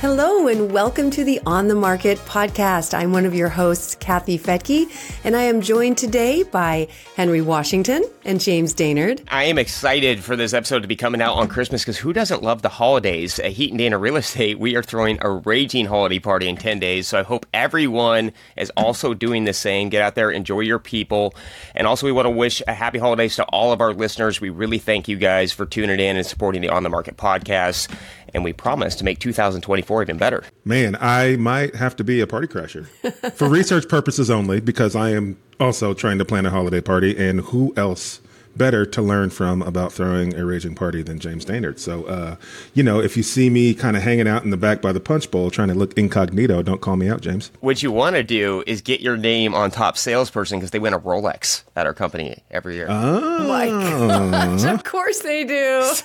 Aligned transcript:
Hello, 0.00 0.48
and 0.48 0.72
welcome 0.72 1.10
to 1.10 1.24
the 1.24 1.38
On 1.44 1.68
the 1.68 1.74
Market 1.74 2.16
podcast. 2.20 2.94
I'm 2.94 3.12
one 3.12 3.26
of 3.26 3.34
your 3.34 3.50
hosts, 3.50 3.94
Kathy 3.96 4.38
Fetke, 4.38 4.90
and 5.24 5.36
I 5.36 5.42
am 5.42 5.60
joined 5.60 5.98
today 5.98 6.42
by 6.42 6.88
Henry 7.16 7.42
Washington 7.42 8.04
and 8.24 8.40
James 8.40 8.74
Dainard. 8.74 9.22
I 9.28 9.44
am 9.44 9.58
excited 9.58 10.24
for 10.24 10.36
this 10.36 10.54
episode 10.54 10.80
to 10.80 10.88
be 10.88 10.96
coming 10.96 11.20
out 11.20 11.34
on 11.34 11.48
Christmas 11.48 11.82
because 11.82 11.98
who 11.98 12.14
doesn't 12.14 12.42
love 12.42 12.62
the 12.62 12.70
holidays? 12.70 13.38
At 13.40 13.52
Heaton 13.52 13.78
Dainard 13.78 14.00
Real 14.00 14.16
Estate, 14.16 14.58
we 14.58 14.74
are 14.74 14.82
throwing 14.82 15.18
a 15.20 15.28
raging 15.30 15.84
holiday 15.84 16.18
party 16.18 16.48
in 16.48 16.56
10 16.56 16.78
days. 16.78 17.06
So 17.06 17.18
I 17.18 17.22
hope 17.22 17.44
everyone 17.52 18.32
is 18.56 18.72
also 18.78 19.12
doing 19.12 19.44
the 19.44 19.52
same. 19.52 19.90
Get 19.90 20.00
out 20.00 20.14
there, 20.14 20.30
enjoy 20.30 20.60
your 20.60 20.78
people. 20.78 21.34
And 21.74 21.86
also, 21.86 22.06
we 22.06 22.12
want 22.12 22.24
to 22.24 22.30
wish 22.30 22.62
a 22.66 22.72
happy 22.72 22.98
holidays 22.98 23.36
to 23.36 23.44
all 23.44 23.70
of 23.70 23.82
our 23.82 23.92
listeners. 23.92 24.40
We 24.40 24.48
really 24.48 24.78
thank 24.78 25.08
you 25.08 25.18
guys 25.18 25.52
for 25.52 25.66
tuning 25.66 26.00
in 26.00 26.16
and 26.16 26.24
supporting 26.24 26.62
the 26.62 26.70
On 26.70 26.84
the 26.84 26.88
Market 26.88 27.18
podcast 27.18 27.94
and 28.34 28.44
we 28.44 28.52
promise 28.52 28.94
to 28.96 29.04
make 29.04 29.18
2024 29.18 30.02
even 30.02 30.18
better. 30.18 30.44
Man, 30.64 30.96
I 31.00 31.36
might 31.36 31.74
have 31.74 31.96
to 31.96 32.04
be 32.04 32.20
a 32.20 32.26
party 32.26 32.46
crasher 32.46 32.86
for 33.34 33.48
research 33.48 33.88
purposes 33.88 34.30
only 34.30 34.60
because 34.60 34.94
I 34.96 35.10
am 35.10 35.36
also 35.58 35.94
trying 35.94 36.18
to 36.18 36.24
plan 36.24 36.46
a 36.46 36.50
holiday 36.50 36.80
party, 36.80 37.16
and 37.16 37.40
who 37.40 37.72
else 37.76 38.20
better 38.56 38.84
to 38.84 39.02
learn 39.02 39.30
from 39.30 39.62
about 39.62 39.92
throwing 39.92 40.34
a 40.34 40.44
raging 40.44 40.74
party 40.74 41.02
than 41.02 41.18
James 41.18 41.44
Dainard. 41.44 41.78
So, 41.78 42.04
uh, 42.04 42.36
you 42.74 42.82
know, 42.82 43.00
if 43.00 43.16
you 43.16 43.22
see 43.22 43.50
me 43.50 43.74
kind 43.74 43.96
of 43.96 44.02
hanging 44.02 44.28
out 44.28 44.44
in 44.44 44.50
the 44.50 44.56
back 44.56 44.82
by 44.82 44.92
the 44.92 45.00
punch 45.00 45.30
bowl 45.30 45.50
trying 45.50 45.68
to 45.68 45.74
look 45.74 45.96
incognito, 45.96 46.62
don't 46.62 46.80
call 46.80 46.96
me 46.96 47.08
out, 47.08 47.20
James. 47.20 47.50
What 47.60 47.82
you 47.82 47.92
want 47.92 48.16
to 48.16 48.22
do 48.22 48.62
is 48.66 48.80
get 48.80 49.00
your 49.00 49.16
name 49.16 49.54
on 49.54 49.70
top 49.70 49.96
salesperson 49.96 50.58
because 50.58 50.70
they 50.70 50.78
win 50.78 50.94
a 50.94 51.00
Rolex 51.00 51.64
at 51.76 51.86
our 51.86 51.94
company 51.94 52.42
every 52.50 52.74
year. 52.74 52.86
Oh, 52.88 53.48
my 53.48 53.66
gosh, 53.66 54.64
of 54.74 54.84
course 54.84 55.20
they 55.20 55.44
do. 55.44 55.92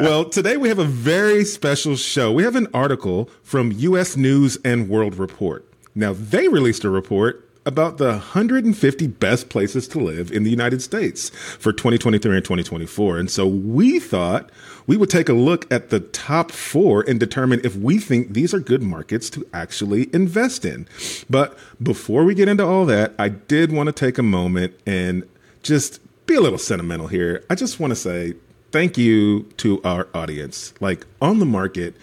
well, 0.00 0.24
today 0.24 0.56
we 0.56 0.68
have 0.68 0.78
a 0.78 0.84
very 0.84 1.44
special 1.44 1.96
show. 1.96 2.32
We 2.32 2.44
have 2.44 2.56
an 2.56 2.68
article 2.72 3.30
from 3.42 3.72
U.S. 3.72 4.16
News 4.16 4.58
and 4.64 4.88
World 4.88 5.16
Report. 5.16 5.64
Now, 5.94 6.12
they 6.12 6.48
released 6.48 6.84
a 6.84 6.90
report 6.90 7.47
about 7.68 7.98
the 7.98 8.08
150 8.08 9.06
best 9.06 9.50
places 9.50 9.86
to 9.88 9.98
live 9.98 10.32
in 10.32 10.42
the 10.42 10.48
United 10.48 10.80
States 10.80 11.28
for 11.28 11.70
2023 11.70 12.34
and 12.34 12.44
2024. 12.44 13.18
And 13.18 13.30
so 13.30 13.46
we 13.46 14.00
thought 14.00 14.50
we 14.86 14.96
would 14.96 15.10
take 15.10 15.28
a 15.28 15.34
look 15.34 15.70
at 15.70 15.90
the 15.90 16.00
top 16.00 16.50
four 16.50 17.04
and 17.06 17.20
determine 17.20 17.60
if 17.62 17.76
we 17.76 17.98
think 17.98 18.32
these 18.32 18.54
are 18.54 18.58
good 18.58 18.82
markets 18.82 19.28
to 19.30 19.46
actually 19.52 20.08
invest 20.14 20.64
in. 20.64 20.88
But 21.28 21.58
before 21.82 22.24
we 22.24 22.34
get 22.34 22.48
into 22.48 22.64
all 22.64 22.86
that, 22.86 23.12
I 23.18 23.28
did 23.28 23.70
want 23.70 23.88
to 23.88 23.92
take 23.92 24.16
a 24.16 24.22
moment 24.22 24.72
and 24.86 25.28
just 25.62 26.00
be 26.26 26.36
a 26.36 26.40
little 26.40 26.58
sentimental 26.58 27.08
here. 27.08 27.44
I 27.50 27.54
just 27.54 27.78
want 27.78 27.90
to 27.90 27.96
say 27.96 28.32
thank 28.72 28.96
you 28.96 29.42
to 29.58 29.82
our 29.82 30.08
audience. 30.14 30.72
Like 30.80 31.06
on 31.20 31.38
the 31.38 31.46
market, 31.46 31.94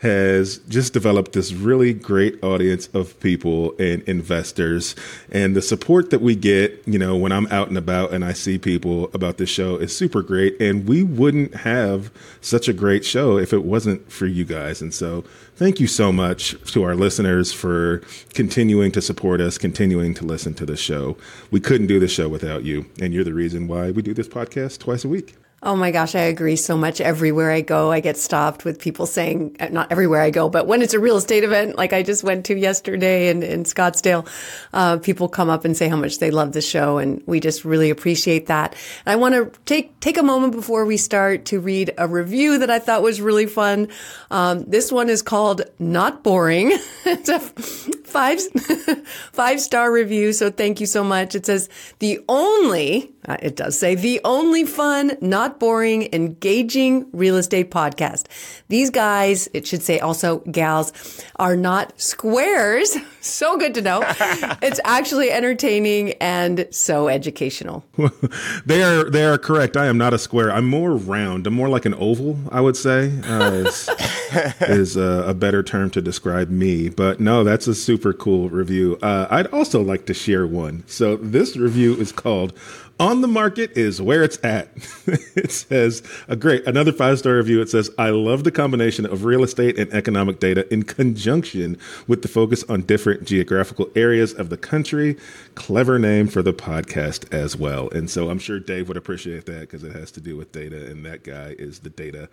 has 0.00 0.58
just 0.68 0.94
developed 0.94 1.32
this 1.32 1.52
really 1.52 1.92
great 1.92 2.42
audience 2.42 2.88
of 2.94 3.18
people 3.20 3.74
and 3.78 4.02
investors. 4.04 4.94
And 5.30 5.54
the 5.54 5.60
support 5.60 6.08
that 6.08 6.22
we 6.22 6.34
get, 6.34 6.82
you 6.86 6.98
know, 6.98 7.16
when 7.16 7.32
I'm 7.32 7.46
out 7.48 7.68
and 7.68 7.76
about 7.76 8.12
and 8.12 8.24
I 8.24 8.32
see 8.32 8.58
people 8.58 9.10
about 9.12 9.36
this 9.36 9.50
show 9.50 9.76
is 9.76 9.94
super 9.94 10.22
great. 10.22 10.58
And 10.58 10.88
we 10.88 11.02
wouldn't 11.02 11.54
have 11.54 12.10
such 12.40 12.66
a 12.66 12.72
great 12.72 13.04
show 13.04 13.36
if 13.36 13.52
it 13.52 13.62
wasn't 13.62 14.10
for 14.10 14.26
you 14.26 14.44
guys. 14.44 14.80
And 14.80 14.94
so 14.94 15.22
thank 15.56 15.80
you 15.80 15.86
so 15.86 16.10
much 16.10 16.56
to 16.72 16.82
our 16.82 16.94
listeners 16.94 17.52
for 17.52 17.98
continuing 18.32 18.92
to 18.92 19.02
support 19.02 19.42
us, 19.42 19.58
continuing 19.58 20.14
to 20.14 20.24
listen 20.24 20.54
to 20.54 20.64
the 20.64 20.76
show. 20.76 21.18
We 21.50 21.60
couldn't 21.60 21.88
do 21.88 22.00
the 22.00 22.08
show 22.08 22.26
without 22.26 22.64
you. 22.64 22.86
And 23.02 23.12
you're 23.12 23.24
the 23.24 23.34
reason 23.34 23.68
why 23.68 23.90
we 23.90 24.00
do 24.00 24.14
this 24.14 24.28
podcast 24.28 24.78
twice 24.78 25.04
a 25.04 25.08
week. 25.08 25.36
Oh 25.62 25.76
my 25.76 25.90
gosh, 25.90 26.14
I 26.14 26.20
agree 26.20 26.56
so 26.56 26.74
much. 26.74 27.02
Everywhere 27.02 27.50
I 27.50 27.60
go, 27.60 27.92
I 27.92 28.00
get 28.00 28.16
stopped 28.16 28.64
with 28.64 28.80
people 28.80 29.04
saying, 29.04 29.56
uh, 29.60 29.68
not 29.68 29.92
everywhere 29.92 30.22
I 30.22 30.30
go, 30.30 30.48
but 30.48 30.66
when 30.66 30.80
it's 30.80 30.94
a 30.94 30.98
real 30.98 31.18
estate 31.18 31.44
event, 31.44 31.76
like 31.76 31.92
I 31.92 32.02
just 32.02 32.24
went 32.24 32.46
to 32.46 32.56
yesterday 32.56 33.28
in, 33.28 33.42
in 33.42 33.64
Scottsdale, 33.64 34.26
uh, 34.72 34.96
people 34.96 35.28
come 35.28 35.50
up 35.50 35.66
and 35.66 35.76
say 35.76 35.86
how 35.86 35.96
much 35.96 36.18
they 36.18 36.30
love 36.30 36.52
the 36.52 36.62
show. 36.62 36.96
And 36.96 37.22
we 37.26 37.40
just 37.40 37.66
really 37.66 37.90
appreciate 37.90 38.46
that. 38.46 38.74
And 39.04 39.12
I 39.12 39.16
want 39.16 39.34
to 39.34 39.52
take, 39.66 40.00
take 40.00 40.16
a 40.16 40.22
moment 40.22 40.54
before 40.54 40.86
we 40.86 40.96
start 40.96 41.44
to 41.46 41.60
read 41.60 41.92
a 41.98 42.08
review 42.08 42.56
that 42.56 42.70
I 42.70 42.78
thought 42.78 43.02
was 43.02 43.20
really 43.20 43.46
fun. 43.46 43.88
Um, 44.30 44.64
this 44.64 44.90
one 44.90 45.10
is 45.10 45.20
called 45.20 45.60
Not 45.78 46.22
Boring. 46.22 46.70
it's 47.04 47.28
a 47.28 47.38
five, 47.38 48.40
five 49.32 49.60
star 49.60 49.92
review. 49.92 50.32
So 50.32 50.50
thank 50.50 50.80
you 50.80 50.86
so 50.86 51.04
much. 51.04 51.34
It 51.34 51.44
says 51.44 51.68
the 51.98 52.20
only, 52.30 53.12
it 53.28 53.56
does 53.56 53.78
say 53.78 53.94
the 53.94 54.20
only 54.24 54.64
fun, 54.64 55.16
not 55.20 55.60
boring, 55.60 56.08
engaging 56.12 57.06
real 57.12 57.36
estate 57.36 57.70
podcast. 57.70 58.26
These 58.68 58.90
guys, 58.90 59.48
it 59.52 59.66
should 59.66 59.82
say 59.82 59.98
also 59.98 60.38
gals, 60.50 61.22
are 61.36 61.56
not 61.56 62.00
squares. 62.00 62.96
so 63.20 63.58
good 63.58 63.74
to 63.74 63.82
know. 63.82 64.02
it's 64.62 64.80
actually 64.84 65.30
entertaining 65.30 66.12
and 66.14 66.66
so 66.70 67.08
educational. 67.08 67.84
they 68.66 68.82
are 68.82 69.04
they 69.10 69.24
are 69.24 69.38
correct. 69.38 69.76
I 69.76 69.86
am 69.86 69.98
not 69.98 70.14
a 70.14 70.18
square. 70.18 70.50
I'm 70.50 70.66
more 70.66 70.96
round. 70.96 71.46
I'm 71.46 71.54
more 71.54 71.68
like 71.68 71.84
an 71.84 71.94
oval. 71.94 72.38
I 72.50 72.60
would 72.60 72.76
say 72.76 73.12
uh, 73.24 73.50
is, 73.52 73.90
is 74.60 74.96
a, 74.96 75.24
a, 75.28 75.34
better 75.34 75.62
term 75.62 75.90
to 75.90 76.00
describe 76.02 76.48
me. 76.48 76.88
But 76.88 77.20
no, 77.20 77.44
that's 77.44 77.66
a 77.66 77.74
super 77.74 78.12
cool 78.12 78.48
review. 78.48 78.98
Uh, 79.02 79.26
I'd 79.30 79.46
also 79.48 79.82
like 79.82 80.06
to 80.06 80.14
share 80.14 80.46
one. 80.46 80.84
So 80.86 81.16
this 81.16 81.56
review 81.56 81.94
is 81.96 82.12
called 82.12 82.52
on 83.00 83.22
the 83.22 83.28
market 83.28 83.76
is 83.76 84.00
where 84.00 84.22
it's 84.22 84.38
at. 84.44 84.68
it 85.34 85.50
says 85.50 86.02
a 86.28 86.36
great 86.36 86.66
another 86.66 86.92
five 86.92 87.18
star 87.18 87.36
review. 87.36 87.60
It 87.60 87.70
says 87.70 87.90
I 87.98 88.10
love 88.10 88.44
the 88.44 88.52
combination 88.52 89.06
of 89.06 89.24
real 89.24 89.42
estate 89.42 89.78
and 89.78 89.92
economic 89.92 90.38
data 90.38 90.72
in 90.72 90.82
conjunction 90.82 91.78
with 92.06 92.22
the 92.22 92.28
focus 92.28 92.62
on 92.64 92.82
different 92.82 93.24
geographical 93.24 93.90
areas 93.96 94.34
of 94.34 94.50
the 94.50 94.58
country. 94.58 95.16
Clever 95.54 95.98
name 95.98 96.28
for 96.28 96.42
the 96.42 96.52
podcast 96.52 97.32
as 97.32 97.56
well. 97.56 97.88
And 97.88 98.10
so 98.10 98.28
I'm 98.28 98.38
sure 98.38 98.60
Dave 98.60 98.88
would 98.88 98.98
appreciate 98.98 99.46
that 99.46 99.60
because 99.60 99.82
it 99.82 99.92
has 99.92 100.10
to 100.12 100.20
do 100.20 100.36
with 100.36 100.52
data, 100.52 100.90
and 100.90 101.04
that 101.06 101.24
guy 101.24 101.56
is 101.58 101.80
the 101.80 101.90
data 101.90 102.28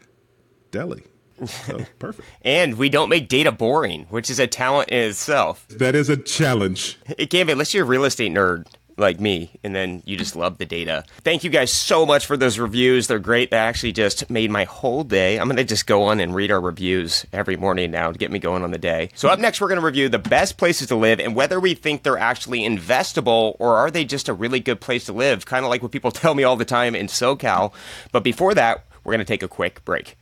deli. 0.72 1.04
So 1.46 1.86
perfect. 2.00 2.28
and 2.42 2.78
we 2.78 2.90
don't 2.90 3.10
make 3.10 3.30
data 3.30 3.52
boring, 3.52 4.06
which 4.10 4.30
is 4.30 4.40
a 4.40 4.48
talent 4.48 4.90
in 4.90 5.10
itself. 5.10 5.68
That 5.70 5.96
is 5.96 6.10
a 6.10 6.18
challenge. 6.18 6.98
It 7.18 7.30
can 7.30 7.46
be, 7.46 7.54
unless 7.54 7.74
you're 7.74 7.86
a 7.86 7.88
real 7.88 8.04
estate 8.06 8.34
nerd 8.34 8.66
like 8.98 9.20
me, 9.20 9.52
and 9.64 9.76
then 9.76 10.02
you 10.06 10.18
just 10.18 10.36
love 10.36 10.58
the 10.58 10.66
data. 10.66 11.04
Thank 11.22 11.44
you 11.44 11.50
guys 11.50 11.72
so 11.72 12.06
much 12.06 12.26
for 12.26 12.36
those 12.36 12.60
reviews. 12.60 13.08
They're 13.08 13.20
great. 13.20 13.52
They 13.52 13.58
actually 13.58 13.92
just 13.92 14.30
made 14.30 14.52
my 14.52 14.64
whole 14.64 15.04
day. 15.04 15.40
I'm 15.40 15.48
going 15.48 15.58
to 15.58 15.64
just 15.64 15.88
go 15.88 16.04
on 16.04 16.20
and 16.20 16.34
read 16.34 16.52
our 16.52 16.60
reviews 16.60 17.26
every 17.32 17.58
morning 17.58 17.92
now 17.92 18.12
to 18.12 18.18
get 18.18 18.32
me 18.32 18.40
going 18.40 18.64
on 18.64 18.72
the 18.72 18.78
day. 18.78 19.10
So, 19.16 19.30
up 19.30 19.40
next, 19.40 19.62
we're 19.62 19.68
going 19.68 19.80
to 19.80 19.86
review 19.86 20.10
the 20.10 20.20
best 20.20 20.58
places 20.58 20.88
to 20.88 20.96
live 20.96 21.20
and 21.20 21.36
whether 21.36 21.60
we 21.60 21.74
think 21.74 22.04
they're 22.04 22.18
actually 22.18 22.62
investable 22.62 23.56
or 23.60 23.76
are 23.76 23.92
they 23.92 24.06
just 24.06 24.30
a 24.30 24.34
really 24.34 24.60
good 24.60 24.82
place 24.82 25.06
to 25.06 25.14
live, 25.14 25.46
kind 25.46 25.64
of 25.64 25.70
like 25.70 25.82
what 25.82 25.92
people 25.92 26.12
tell 26.12 26.34
me 26.34 26.44
all 26.44 26.56
the 26.56 26.66
time 26.66 26.96
in 26.96 27.08
SoCal. 27.08 27.74
But 28.12 28.24
before 28.24 28.54
that, 28.56 28.86
we're 29.04 29.14
going 29.14 29.20
to 29.20 29.26
take 29.26 29.44
a 29.44 29.48
quick 29.48 29.86
break. 29.86 30.18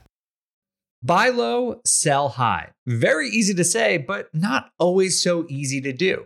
Buy 1.05 1.29
low, 1.29 1.81
sell 1.85 2.29
high. 2.29 2.71
Very 2.87 3.29
easy 3.29 3.53
to 3.53 3.63
say, 3.63 3.97
but 3.97 4.33
not 4.33 4.71
always 4.79 5.21
so 5.21 5.45
easy 5.49 5.79
to 5.81 5.93
do. 5.93 6.25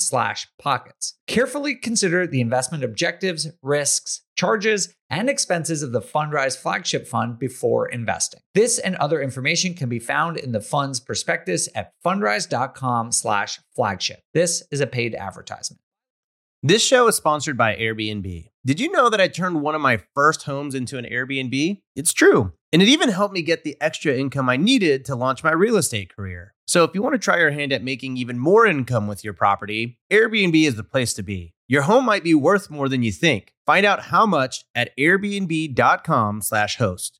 slash 0.00 0.48
pockets. 0.60 1.14
Carefully 1.26 1.74
consider 1.74 2.26
the 2.26 2.40
investment 2.40 2.82
objectives, 2.82 3.48
risks, 3.62 4.22
charges, 4.36 4.94
and 5.10 5.28
expenses 5.28 5.82
of 5.82 5.92
the 5.92 6.00
Fundrise 6.00 6.56
flagship 6.56 7.06
fund 7.06 7.38
before 7.38 7.88
investing. 7.88 8.40
This 8.54 8.78
and 8.78 8.96
other 8.96 9.20
information 9.20 9.74
can 9.74 9.88
be 9.88 9.98
found 9.98 10.36
in 10.36 10.52
the 10.52 10.60
fund's 10.60 11.00
prospectus 11.00 11.68
at 11.74 11.92
fundrise.com 12.04 13.12
slash 13.12 13.60
flagship. 13.74 14.20
This 14.32 14.62
is 14.70 14.80
a 14.80 14.86
paid 14.86 15.14
advertisement. 15.14 15.80
This 16.62 16.84
show 16.84 17.08
is 17.08 17.16
sponsored 17.16 17.56
by 17.56 17.74
Airbnb. 17.74 18.50
Did 18.66 18.80
you 18.80 18.92
know 18.92 19.08
that 19.08 19.20
I 19.20 19.28
turned 19.28 19.62
one 19.62 19.74
of 19.74 19.80
my 19.80 20.02
first 20.14 20.42
homes 20.42 20.74
into 20.74 20.98
an 20.98 21.06
Airbnb? 21.06 21.80
It's 21.96 22.12
true. 22.12 22.52
And 22.70 22.82
it 22.82 22.88
even 22.88 23.08
helped 23.08 23.32
me 23.32 23.40
get 23.40 23.64
the 23.64 23.78
extra 23.80 24.14
income 24.14 24.50
I 24.50 24.58
needed 24.58 25.06
to 25.06 25.16
launch 25.16 25.42
my 25.42 25.52
real 25.52 25.76
estate 25.76 26.14
career. 26.14 26.54
So 26.70 26.84
if 26.84 26.94
you 26.94 27.02
want 27.02 27.14
to 27.14 27.18
try 27.18 27.38
your 27.38 27.50
hand 27.50 27.72
at 27.72 27.82
making 27.82 28.16
even 28.16 28.38
more 28.38 28.64
income 28.64 29.08
with 29.08 29.24
your 29.24 29.32
property, 29.32 29.98
Airbnb 30.08 30.54
is 30.64 30.76
the 30.76 30.84
place 30.84 31.12
to 31.14 31.24
be. 31.24 31.52
Your 31.66 31.82
home 31.82 32.04
might 32.04 32.22
be 32.22 32.32
worth 32.32 32.70
more 32.70 32.88
than 32.88 33.02
you 33.02 33.10
think. 33.10 33.54
Find 33.66 33.84
out 33.84 34.04
how 34.04 34.24
much 34.24 34.64
at 34.72 34.96
airbnb.com/host. 34.96 37.19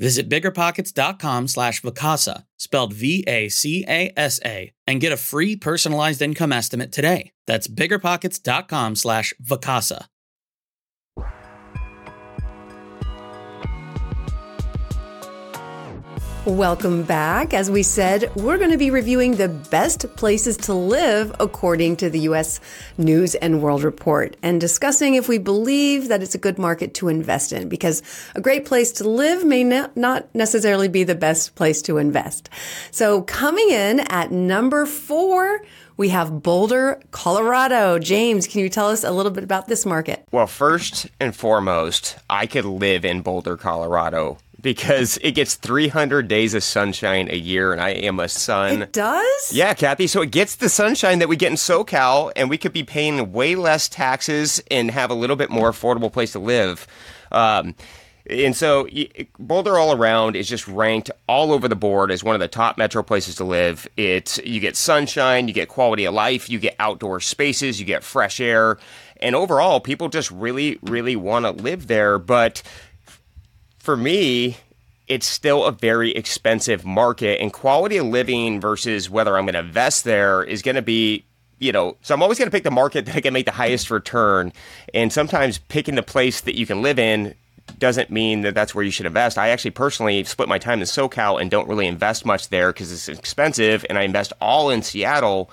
Visit 0.00 0.30
biggerpockets.com 0.30 1.46
slash 1.46 1.82
Vacasa, 1.82 2.44
spelled 2.58 2.94
V-A-C-A-S-A, 2.94 4.72
and 4.86 5.00
get 5.00 5.12
a 5.12 5.16
free 5.18 5.56
personalized 5.56 6.22
income 6.22 6.52
estimate 6.52 6.90
today. 6.90 7.32
That's 7.46 7.68
biggerpockets.com 7.68 8.96
slash 8.96 9.34
Vacasa. 9.42 10.06
Welcome 16.46 17.02
back. 17.02 17.52
As 17.52 17.70
we 17.70 17.82
said, 17.82 18.34
we're 18.34 18.56
going 18.56 18.70
to 18.70 18.78
be 18.78 18.90
reviewing 18.90 19.36
the 19.36 19.50
best 19.50 20.06
places 20.16 20.56
to 20.56 20.72
live 20.72 21.36
according 21.38 21.96
to 21.96 22.08
the 22.08 22.20
U.S. 22.20 22.60
News 22.96 23.34
and 23.34 23.60
World 23.60 23.82
Report 23.82 24.38
and 24.42 24.58
discussing 24.58 25.16
if 25.16 25.28
we 25.28 25.36
believe 25.36 26.08
that 26.08 26.22
it's 26.22 26.34
a 26.34 26.38
good 26.38 26.58
market 26.58 26.94
to 26.94 27.08
invest 27.08 27.52
in 27.52 27.68
because 27.68 28.02
a 28.34 28.40
great 28.40 28.64
place 28.64 28.90
to 28.92 29.08
live 29.08 29.44
may 29.44 29.62
not 29.64 30.34
necessarily 30.34 30.88
be 30.88 31.04
the 31.04 31.14
best 31.14 31.56
place 31.56 31.82
to 31.82 31.98
invest. 31.98 32.48
So 32.90 33.20
coming 33.20 33.68
in 33.68 34.00
at 34.00 34.32
number 34.32 34.86
four, 34.86 35.60
we 35.98 36.08
have 36.08 36.42
Boulder, 36.42 37.02
Colorado. 37.10 37.98
James, 37.98 38.46
can 38.46 38.62
you 38.62 38.70
tell 38.70 38.88
us 38.88 39.04
a 39.04 39.10
little 39.10 39.30
bit 39.30 39.44
about 39.44 39.68
this 39.68 39.84
market? 39.84 40.26
Well, 40.32 40.46
first 40.46 41.06
and 41.20 41.36
foremost, 41.36 42.16
I 42.30 42.46
could 42.46 42.64
live 42.64 43.04
in 43.04 43.20
Boulder, 43.20 43.58
Colorado 43.58 44.38
because 44.60 45.18
it 45.22 45.32
gets 45.32 45.54
300 45.54 46.28
days 46.28 46.54
of 46.54 46.62
sunshine 46.62 47.28
a 47.30 47.36
year, 47.36 47.72
and 47.72 47.80
I 47.80 47.90
am 47.90 48.20
a 48.20 48.28
sun. 48.28 48.82
It 48.82 48.92
does? 48.92 49.52
Yeah, 49.52 49.74
Kathy. 49.74 50.06
So 50.06 50.22
it 50.22 50.30
gets 50.30 50.56
the 50.56 50.68
sunshine 50.68 51.18
that 51.20 51.28
we 51.28 51.36
get 51.36 51.50
in 51.50 51.56
SoCal, 51.56 52.32
and 52.36 52.50
we 52.50 52.58
could 52.58 52.72
be 52.72 52.84
paying 52.84 53.32
way 53.32 53.54
less 53.54 53.88
taxes 53.88 54.62
and 54.70 54.90
have 54.90 55.10
a 55.10 55.14
little 55.14 55.36
bit 55.36 55.50
more 55.50 55.70
affordable 55.70 56.12
place 56.12 56.32
to 56.32 56.38
live. 56.38 56.86
Um, 57.32 57.74
and 58.28 58.54
so 58.54 58.86
Boulder 59.38 59.78
all 59.78 59.92
around 59.92 60.36
is 60.36 60.48
just 60.48 60.68
ranked 60.68 61.10
all 61.26 61.52
over 61.52 61.66
the 61.68 61.76
board 61.76 62.10
as 62.10 62.22
one 62.22 62.34
of 62.34 62.40
the 62.40 62.48
top 62.48 62.78
metro 62.78 63.02
places 63.02 63.36
to 63.36 63.44
live. 63.44 63.88
It's 63.96 64.38
you 64.38 64.60
get 64.60 64.76
sunshine, 64.76 65.48
you 65.48 65.54
get 65.54 65.68
quality 65.68 66.04
of 66.04 66.14
life, 66.14 66.48
you 66.48 66.58
get 66.58 66.76
outdoor 66.78 67.20
spaces, 67.20 67.80
you 67.80 67.86
get 67.86 68.04
fresh 68.04 68.38
air, 68.38 68.78
and 69.16 69.34
overall 69.34 69.80
people 69.80 70.08
just 70.08 70.30
really 70.30 70.78
really 70.82 71.16
want 71.16 71.44
to 71.44 71.50
live 71.50 71.86
there, 71.86 72.18
but 72.18 72.62
for 73.80 73.96
me, 73.96 74.58
it's 75.08 75.26
still 75.26 75.64
a 75.64 75.72
very 75.72 76.12
expensive 76.12 76.84
market, 76.84 77.40
and 77.40 77.52
quality 77.52 77.96
of 77.96 78.06
living 78.06 78.60
versus 78.60 79.10
whether 79.10 79.36
I'm 79.36 79.44
going 79.44 79.54
to 79.54 79.60
invest 79.60 80.04
there 80.04 80.44
is 80.44 80.62
going 80.62 80.76
to 80.76 80.82
be 80.82 81.24
you 81.58 81.72
know, 81.72 81.94
so 82.00 82.14
I'm 82.14 82.22
always 82.22 82.38
going 82.38 82.46
to 82.46 82.50
pick 82.50 82.64
the 82.64 82.70
market 82.70 83.04
that 83.04 83.14
I 83.14 83.20
can 83.20 83.34
make 83.34 83.44
the 83.44 83.52
highest 83.52 83.90
return. 83.90 84.50
And 84.94 85.12
sometimes 85.12 85.58
picking 85.58 85.94
the 85.94 86.02
place 86.02 86.40
that 86.40 86.56
you 86.56 86.64
can 86.64 86.80
live 86.80 86.98
in 86.98 87.34
doesn't 87.78 88.10
mean 88.10 88.40
that 88.40 88.54
that's 88.54 88.74
where 88.74 88.82
you 88.82 88.90
should 88.90 89.04
invest. 89.06 89.36
I 89.36 89.50
actually 89.50 89.72
personally 89.72 90.24
split 90.24 90.48
my 90.48 90.58
time 90.58 90.80
in 90.80 90.86
SoCal 90.86 91.40
and 91.40 91.50
don't 91.50 91.68
really 91.68 91.86
invest 91.86 92.24
much 92.24 92.48
there 92.48 92.72
because 92.72 92.90
it's 92.90 93.08
expensive, 93.08 93.84
and 93.88 93.98
I 93.98 94.02
invest 94.02 94.32
all 94.40 94.70
in 94.70 94.82
Seattle. 94.82 95.50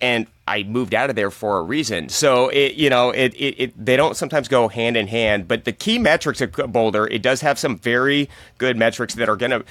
And 0.00 0.26
I 0.46 0.62
moved 0.62 0.94
out 0.94 1.10
of 1.10 1.16
there 1.16 1.30
for 1.30 1.58
a 1.58 1.62
reason. 1.62 2.08
So 2.08 2.48
it, 2.48 2.74
you 2.74 2.90
know, 2.90 3.10
it, 3.10 3.34
it, 3.34 3.60
it, 3.60 3.84
they 3.84 3.96
don't 3.96 4.16
sometimes 4.16 4.46
go 4.46 4.68
hand 4.68 4.96
in 4.96 5.06
hand. 5.06 5.48
But 5.48 5.64
the 5.64 5.72
key 5.72 5.98
metrics 5.98 6.40
of 6.40 6.52
Boulder, 6.52 7.06
it 7.06 7.22
does 7.22 7.40
have 7.40 7.58
some 7.58 7.78
very 7.78 8.28
good 8.58 8.76
metrics 8.76 9.14
that 9.14 9.28
are 9.28 9.36
going 9.36 9.50
to 9.52 9.64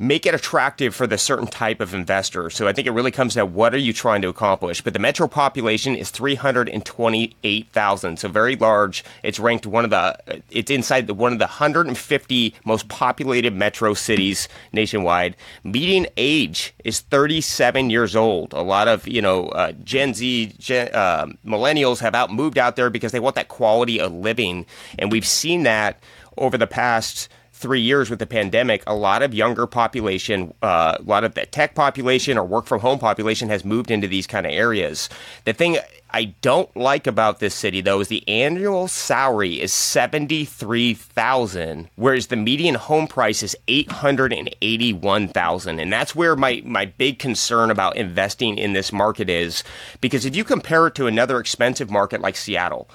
make 0.00 0.26
it 0.26 0.34
attractive 0.34 0.94
for 0.94 1.06
the 1.06 1.18
certain 1.18 1.46
type 1.46 1.80
of 1.80 1.92
investor. 1.92 2.50
So 2.50 2.68
I 2.68 2.72
think 2.72 2.86
it 2.86 2.92
really 2.92 3.10
comes 3.10 3.34
down 3.34 3.54
what 3.54 3.74
are 3.74 3.78
you 3.78 3.92
trying 3.92 4.22
to 4.22 4.28
accomplish? 4.28 4.80
But 4.80 4.92
the 4.92 5.00
metro 5.00 5.26
population 5.26 5.96
is 5.96 6.10
328,000, 6.10 8.18
so 8.18 8.28
very 8.28 8.54
large. 8.54 9.04
It's 9.22 9.40
ranked 9.40 9.66
one 9.66 9.84
of 9.84 9.90
the 9.90 10.42
it's 10.50 10.70
inside 10.70 11.08
the 11.08 11.14
one 11.14 11.32
of 11.32 11.38
the 11.38 11.46
150 11.46 12.54
most 12.64 12.88
populated 12.88 13.54
metro 13.54 13.94
cities 13.94 14.48
nationwide. 14.72 15.36
Median 15.64 16.06
age 16.16 16.74
is 16.84 17.00
37 17.00 17.90
years 17.90 18.14
old. 18.14 18.52
A 18.52 18.62
lot 18.62 18.86
of, 18.86 19.08
you 19.08 19.20
know, 19.20 19.48
uh, 19.48 19.72
Gen 19.72 20.14
Z 20.14 20.52
Gen, 20.58 20.88
uh, 20.94 21.26
millennials 21.44 21.98
have 22.00 22.14
out 22.14 22.30
moved 22.30 22.58
out 22.58 22.76
there 22.76 22.90
because 22.90 23.12
they 23.12 23.20
want 23.20 23.34
that 23.34 23.48
quality 23.48 24.00
of 24.00 24.12
living 24.12 24.66
and 24.98 25.10
we've 25.10 25.26
seen 25.26 25.64
that 25.64 26.00
over 26.36 26.56
the 26.56 26.66
past 26.66 27.28
three 27.58 27.80
years 27.80 28.08
with 28.08 28.20
the 28.20 28.26
pandemic, 28.26 28.82
a 28.86 28.94
lot 28.94 29.22
of 29.22 29.34
younger 29.34 29.66
population, 29.66 30.54
uh, 30.62 30.96
a 30.98 31.02
lot 31.02 31.24
of 31.24 31.34
the 31.34 31.44
tech 31.46 31.74
population 31.74 32.38
or 32.38 32.44
work 32.44 32.66
from 32.66 32.80
home 32.80 32.98
population 32.98 33.48
has 33.48 33.64
moved 33.64 33.90
into 33.90 34.06
these 34.06 34.26
kind 34.26 34.46
of 34.46 34.52
areas. 34.52 35.08
The 35.44 35.52
thing 35.52 35.78
I 36.10 36.34
don't 36.40 36.74
like 36.74 37.06
about 37.06 37.38
this 37.38 37.54
city 37.54 37.82
though 37.82 38.00
is 38.00 38.08
the 38.08 38.26
annual 38.28 38.88
salary 38.88 39.60
is 39.60 39.72
seventy 39.72 40.44
three 40.46 40.94
thousand, 40.94 41.90
whereas 41.96 42.28
the 42.28 42.36
median 42.36 42.76
home 42.76 43.06
price 43.06 43.42
is 43.42 43.56
eight 43.66 43.90
hundred 43.90 44.32
and 44.32 44.48
eighty 44.62 44.92
one 44.92 45.28
thousand, 45.28 45.80
and 45.80 45.92
that's 45.92 46.14
where 46.14 46.34
my 46.34 46.62
my 46.64 46.86
big 46.86 47.18
concern 47.18 47.70
about 47.70 47.96
investing 47.96 48.56
in 48.56 48.72
this 48.72 48.92
market 48.92 49.28
is 49.28 49.62
because 50.00 50.24
if 50.24 50.34
you 50.34 50.44
compare 50.44 50.86
it 50.86 50.94
to 50.94 51.06
another 51.06 51.38
expensive 51.38 51.90
market 51.90 52.22
like 52.22 52.36
Seattle 52.36 52.88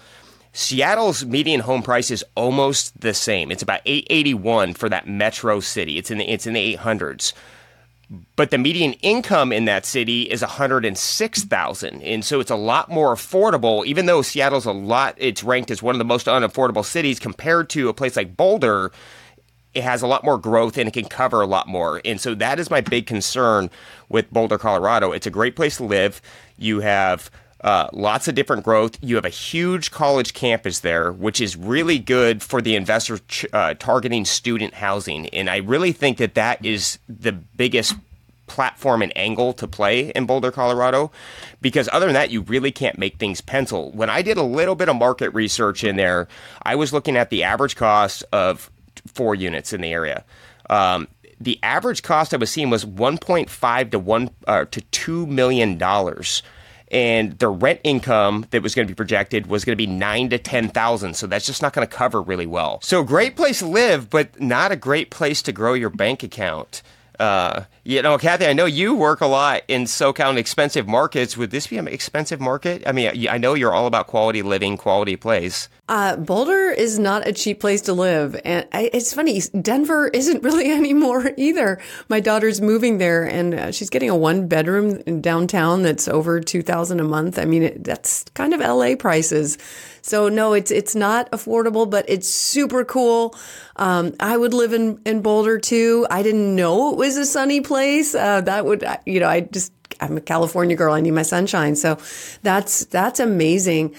Seattle's 0.55 1.25
median 1.25 1.61
home 1.61 1.81
price 1.81 2.11
is 2.11 2.23
almost 2.35 3.01
the 3.01 3.15
same. 3.15 3.51
It's 3.51 3.63
about 3.63 3.81
881 3.85 4.75
for 4.75 4.87
that 4.87 5.07
metro 5.07 5.59
city. 5.59 5.97
It's 5.97 6.11
in 6.11 6.19
the 6.19 6.31
it's 6.31 6.45
in 6.45 6.53
the 6.53 6.77
800s. 6.77 7.33
But 8.35 8.51
the 8.51 8.59
median 8.59 8.93
income 9.01 9.51
in 9.51 9.65
that 9.65 9.83
city 9.83 10.23
is 10.23 10.41
106,000. 10.41 12.01
And 12.03 12.23
so 12.23 12.39
it's 12.39 12.51
a 12.51 12.55
lot 12.55 12.91
more 12.91 13.15
affordable 13.15 13.83
even 13.87 14.05
though 14.05 14.21
Seattle's 14.21 14.67
a 14.67 14.71
lot 14.71 15.15
it's 15.17 15.43
ranked 15.43 15.71
as 15.71 15.81
one 15.81 15.95
of 15.95 15.99
the 15.99 16.05
most 16.05 16.27
unaffordable 16.27 16.85
cities 16.85 17.19
compared 17.19 17.69
to 17.71 17.89
a 17.89 17.93
place 17.93 18.15
like 18.15 18.37
Boulder. 18.37 18.91
It 19.73 19.81
has 19.81 20.03
a 20.03 20.07
lot 20.07 20.23
more 20.23 20.37
growth 20.37 20.77
and 20.77 20.87
it 20.87 20.93
can 20.93 21.05
cover 21.05 21.41
a 21.41 21.47
lot 21.47 21.67
more. 21.67 21.99
And 22.05 22.21
so 22.21 22.35
that 22.35 22.59
is 22.59 22.69
my 22.69 22.81
big 22.81 23.07
concern 23.07 23.71
with 24.07 24.31
Boulder, 24.31 24.59
Colorado. 24.59 25.13
It's 25.13 25.25
a 25.25 25.31
great 25.31 25.55
place 25.55 25.77
to 25.77 25.83
live. 25.83 26.21
You 26.59 26.81
have 26.81 27.31
uh, 27.63 27.87
lots 27.93 28.27
of 28.27 28.35
different 28.35 28.63
growth. 28.63 28.97
You 29.01 29.15
have 29.15 29.25
a 29.25 29.29
huge 29.29 29.91
college 29.91 30.33
campus 30.33 30.79
there, 30.79 31.11
which 31.11 31.39
is 31.39 31.55
really 31.55 31.97
good 31.97 32.43
for 32.43 32.61
the 32.61 32.75
investor 32.75 33.19
ch- 33.27 33.45
uh, 33.53 33.73
targeting 33.75 34.25
student 34.25 34.75
housing. 34.75 35.27
And 35.29 35.49
I 35.49 35.57
really 35.57 35.93
think 35.93 36.17
that 36.17 36.33
that 36.35 36.63
is 36.65 36.99
the 37.07 37.31
biggest 37.31 37.95
platform 38.47 39.01
and 39.01 39.15
angle 39.17 39.53
to 39.53 39.67
play 39.67 40.09
in 40.09 40.25
Boulder, 40.25 40.51
Colorado, 40.51 41.09
because 41.61 41.87
other 41.93 42.05
than 42.05 42.13
that, 42.13 42.29
you 42.29 42.41
really 42.41 42.71
can't 42.71 42.97
make 42.97 43.17
things 43.17 43.39
pencil. 43.39 43.91
When 43.91 44.09
I 44.09 44.21
did 44.21 44.37
a 44.37 44.43
little 44.43 44.75
bit 44.75 44.89
of 44.89 44.97
market 44.97 45.29
research 45.33 45.85
in 45.85 45.95
there, 45.95 46.27
I 46.63 46.75
was 46.75 46.91
looking 46.91 47.15
at 47.15 47.29
the 47.29 47.43
average 47.43 47.77
cost 47.77 48.25
of 48.33 48.69
four 49.07 49.35
units 49.35 49.71
in 49.71 49.79
the 49.79 49.93
area. 49.93 50.25
Um, 50.69 51.07
the 51.39 51.59
average 51.63 52.03
cost 52.03 52.33
I 52.33 52.37
was 52.37 52.51
seeing 52.51 52.69
was 52.69 52.83
1.5 52.83 53.91
to 53.91 53.99
one 53.99 54.29
uh, 54.47 54.65
to 54.65 54.81
two 54.81 55.25
million 55.27 55.77
dollars 55.77 56.43
and 56.93 57.37
the 57.39 57.49
rent 57.49 57.81
income 57.83 58.45
that 58.51 58.61
was 58.61 58.75
going 58.75 58.87
to 58.87 58.91
be 58.91 58.95
projected 58.95 59.47
was 59.47 59.65
going 59.65 59.73
to 59.73 59.77
be 59.77 59.87
nine 59.87 60.29
to 60.29 60.37
ten 60.37 60.69
thousand. 60.69 61.15
So 61.15 61.27
that's 61.27 61.45
just 61.45 61.61
not 61.61 61.73
going 61.73 61.85
to 61.85 61.93
cover 61.93 62.21
really 62.21 62.45
well. 62.45 62.79
So 62.81 63.03
great 63.03 63.35
place 63.35 63.59
to 63.59 63.65
live, 63.65 64.09
but 64.09 64.39
not 64.39 64.71
a 64.71 64.75
great 64.75 65.09
place 65.09 65.41
to 65.41 65.51
grow 65.51 65.73
your 65.73 65.89
bank 65.89 66.23
account. 66.23 66.83
Uh, 67.19 67.63
you 67.83 68.01
know, 68.01 68.17
Kathy, 68.17 68.45
I 68.45 68.53
know 68.53 68.65
you 68.65 68.95
work 68.95 69.21
a 69.21 69.27
lot 69.27 69.61
in 69.67 69.83
SoCal 69.83 70.37
expensive 70.37 70.87
markets. 70.87 71.37
Would 71.37 71.51
this 71.51 71.67
be 71.67 71.77
an 71.77 71.87
expensive 71.87 72.39
market? 72.39 72.83
I 72.85 72.91
mean, 72.91 73.27
I 73.29 73.37
know 73.37 73.53
you're 73.53 73.73
all 73.73 73.87
about 73.87 74.07
quality 74.07 74.41
living, 74.41 74.77
quality 74.77 75.15
place. 75.15 75.69
Uh, 75.89 76.15
Boulder 76.15 76.69
is 76.71 76.97
not 76.97 77.27
a 77.27 77.33
cheap 77.33 77.59
place 77.59 77.81
to 77.81 77.93
live. 77.93 78.39
And 78.45 78.65
I, 78.71 78.89
it's 78.93 79.13
funny, 79.13 79.41
Denver 79.61 80.07
isn't 80.13 80.43
really 80.43 80.71
anymore 80.71 81.31
either. 81.37 81.79
My 82.09 82.19
daughter's 82.19 82.61
moving 82.61 82.97
there 82.97 83.25
and 83.25 83.53
uh, 83.53 83.71
she's 83.71 83.89
getting 83.89 84.09
a 84.09 84.15
one 84.15 84.47
bedroom 84.47 85.21
downtown 85.21 85.83
that's 85.83 86.07
over 86.07 86.39
2000 86.39 86.99
a 86.99 87.03
month. 87.03 87.37
I 87.37 87.45
mean, 87.45 87.63
it, 87.63 87.83
that's 87.83 88.23
kind 88.33 88.53
of 88.53 88.61
LA 88.61 88.95
prices. 88.95 89.57
So 90.03 90.27
no, 90.27 90.51
it's, 90.51 90.69
it's 90.69 90.95
not 90.95 91.31
affordable, 91.31 91.89
but 91.89 92.05
it's 92.09 92.27
super 92.27 92.83
cool. 92.83 93.35
Um, 93.77 94.13
I 94.19 94.35
would 94.35 94.53
live 94.53 94.73
in, 94.73 94.99
in 95.05 95.21
Boulder 95.21 95.57
too. 95.57 96.05
I 96.11 96.21
didn't 96.21 96.55
know 96.55 96.91
it 96.91 96.97
was 96.97 97.15
a 97.15 97.25
sunny 97.25 97.61
place. 97.61 98.13
Uh, 98.13 98.41
that 98.41 98.65
would, 98.65 98.85
you 99.05 99.21
know, 99.21 99.29
I 99.29 99.41
just, 99.41 99.71
I'm 100.01 100.17
a 100.17 100.21
California 100.21 100.75
girl. 100.75 100.93
I 100.93 100.99
need 100.99 101.11
my 101.11 101.21
sunshine. 101.21 101.77
So 101.77 101.97
that's, 102.41 102.83
that's 102.85 103.21
amazing. 103.21 103.95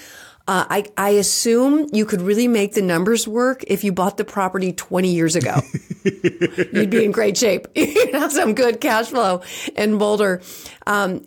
Uh, 0.46 0.66
I, 0.68 0.84
I 0.98 1.10
assume 1.10 1.88
you 1.94 2.04
could 2.04 2.20
really 2.20 2.48
make 2.48 2.74
the 2.74 2.82
numbers 2.82 3.26
work 3.26 3.64
if 3.66 3.82
you 3.82 3.92
bought 3.92 4.18
the 4.18 4.26
property 4.26 4.74
20 4.74 5.08
years 5.08 5.36
ago. 5.36 5.54
You'd 6.04 6.90
be 6.90 7.02
in 7.02 7.12
great 7.12 7.38
shape. 7.38 7.66
You'd 7.74 8.14
have 8.14 8.30
some 8.30 8.54
good 8.54 8.78
cash 8.78 9.06
flow 9.06 9.40
in 9.74 9.96
Boulder. 9.96 10.42
Um, 10.86 11.24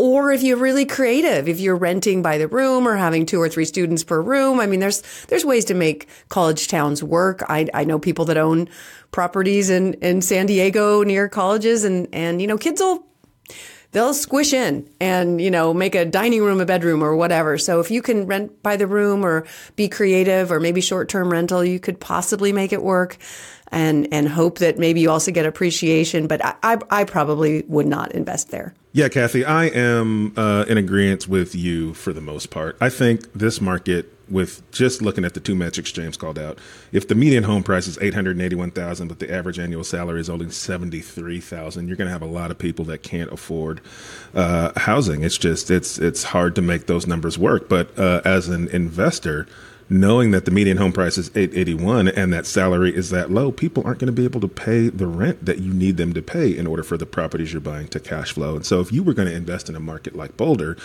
or 0.00 0.32
if 0.32 0.42
you're 0.42 0.56
really 0.56 0.86
creative, 0.86 1.46
if 1.46 1.60
you're 1.60 1.76
renting 1.76 2.22
by 2.22 2.38
the 2.38 2.48
room 2.48 2.88
or 2.88 2.96
having 2.96 3.26
two 3.26 3.38
or 3.38 3.50
three 3.50 3.66
students 3.66 4.02
per 4.02 4.18
room. 4.18 4.58
I 4.58 4.64
mean, 4.64 4.80
there's, 4.80 5.02
there's 5.26 5.44
ways 5.44 5.66
to 5.66 5.74
make 5.74 6.08
college 6.30 6.68
towns 6.68 7.04
work. 7.04 7.42
I, 7.50 7.68
I 7.74 7.84
know 7.84 7.98
people 7.98 8.24
that 8.24 8.38
own 8.38 8.70
properties 9.10 9.68
in, 9.68 9.92
in 9.94 10.22
San 10.22 10.46
Diego 10.46 11.02
near 11.02 11.28
colleges 11.28 11.84
and, 11.84 12.08
and, 12.14 12.40
you 12.40 12.46
know, 12.46 12.56
kids 12.56 12.80
will 12.80 13.04
they'll 13.92 14.14
squish 14.14 14.52
in 14.52 14.88
and 15.00 15.40
you 15.40 15.50
know 15.50 15.74
make 15.74 15.96
a 15.96 16.04
dining 16.04 16.44
room 16.44 16.60
a 16.60 16.64
bedroom 16.64 17.02
or 17.02 17.16
whatever 17.16 17.58
so 17.58 17.80
if 17.80 17.90
you 17.90 18.00
can 18.00 18.24
rent 18.24 18.62
by 18.62 18.76
the 18.76 18.86
room 18.86 19.24
or 19.24 19.44
be 19.74 19.88
creative 19.88 20.52
or 20.52 20.60
maybe 20.60 20.80
short-term 20.80 21.28
rental 21.28 21.64
you 21.64 21.80
could 21.80 21.98
possibly 21.98 22.52
make 22.52 22.72
it 22.72 22.84
work 22.84 23.18
and 23.72 24.08
and 24.12 24.28
hope 24.28 24.58
that 24.58 24.78
maybe 24.78 25.00
you 25.00 25.10
also 25.10 25.30
get 25.30 25.46
appreciation 25.46 26.26
but 26.26 26.44
i 26.44 26.54
i, 26.62 26.78
I 26.90 27.04
probably 27.04 27.62
would 27.68 27.86
not 27.86 28.12
invest 28.12 28.50
there 28.50 28.74
Yeah, 28.92 29.08
Kathy, 29.08 29.44
I 29.44 29.66
am 29.66 30.32
uh, 30.36 30.64
in 30.68 30.76
agreement 30.76 31.28
with 31.28 31.54
you 31.54 31.94
for 31.94 32.12
the 32.12 32.20
most 32.20 32.50
part. 32.50 32.76
I 32.80 32.88
think 32.90 33.32
this 33.32 33.60
market, 33.60 34.12
with 34.28 34.68
just 34.72 35.00
looking 35.00 35.24
at 35.24 35.34
the 35.34 35.40
two 35.40 35.54
metrics 35.54 35.92
James 35.92 36.16
called 36.16 36.40
out, 36.40 36.58
if 36.90 37.06
the 37.06 37.14
median 37.14 37.44
home 37.44 37.62
price 37.62 37.86
is 37.86 37.96
eight 38.00 38.14
hundred 38.14 38.40
eighty-one 38.40 38.72
thousand, 38.72 39.06
but 39.06 39.20
the 39.20 39.32
average 39.32 39.60
annual 39.60 39.84
salary 39.84 40.18
is 40.20 40.28
only 40.28 40.50
seventy-three 40.50 41.40
thousand, 41.40 41.86
you're 41.86 41.96
going 41.96 42.08
to 42.08 42.12
have 42.12 42.22
a 42.22 42.26
lot 42.40 42.50
of 42.50 42.58
people 42.58 42.84
that 42.86 43.04
can't 43.04 43.32
afford 43.32 43.80
uh, 44.34 44.72
housing. 44.76 45.22
It's 45.22 45.38
just 45.38 45.70
it's 45.70 45.98
it's 45.98 46.24
hard 46.24 46.56
to 46.56 46.62
make 46.62 46.86
those 46.86 47.06
numbers 47.06 47.38
work. 47.38 47.68
But 47.68 47.96
uh, 47.96 48.22
as 48.24 48.48
an 48.48 48.66
investor, 48.68 49.46
knowing 49.90 50.30
that 50.30 50.44
the 50.44 50.50
median 50.52 50.76
home 50.76 50.92
price 50.92 51.18
is 51.18 51.28
881 51.34 52.08
and 52.08 52.32
that 52.32 52.46
salary 52.46 52.94
is 52.94 53.10
that 53.10 53.30
low 53.30 53.50
people 53.50 53.82
aren't 53.84 53.98
going 53.98 54.06
to 54.06 54.12
be 54.12 54.24
able 54.24 54.40
to 54.40 54.48
pay 54.48 54.88
the 54.88 55.06
rent 55.06 55.44
that 55.44 55.58
you 55.58 55.74
need 55.74 55.96
them 55.96 56.14
to 56.14 56.22
pay 56.22 56.56
in 56.56 56.66
order 56.66 56.84
for 56.84 56.96
the 56.96 57.04
properties 57.04 57.52
you're 57.52 57.60
buying 57.60 57.88
to 57.88 57.98
cash 57.98 58.32
flow. 58.32 58.54
And 58.54 58.64
so 58.64 58.80
if 58.80 58.92
you 58.92 59.02
were 59.02 59.14
going 59.14 59.28
to 59.28 59.34
invest 59.34 59.68
in 59.68 59.74
a 59.74 59.80
market 59.80 60.14
like 60.14 60.36
boulder 60.36 60.76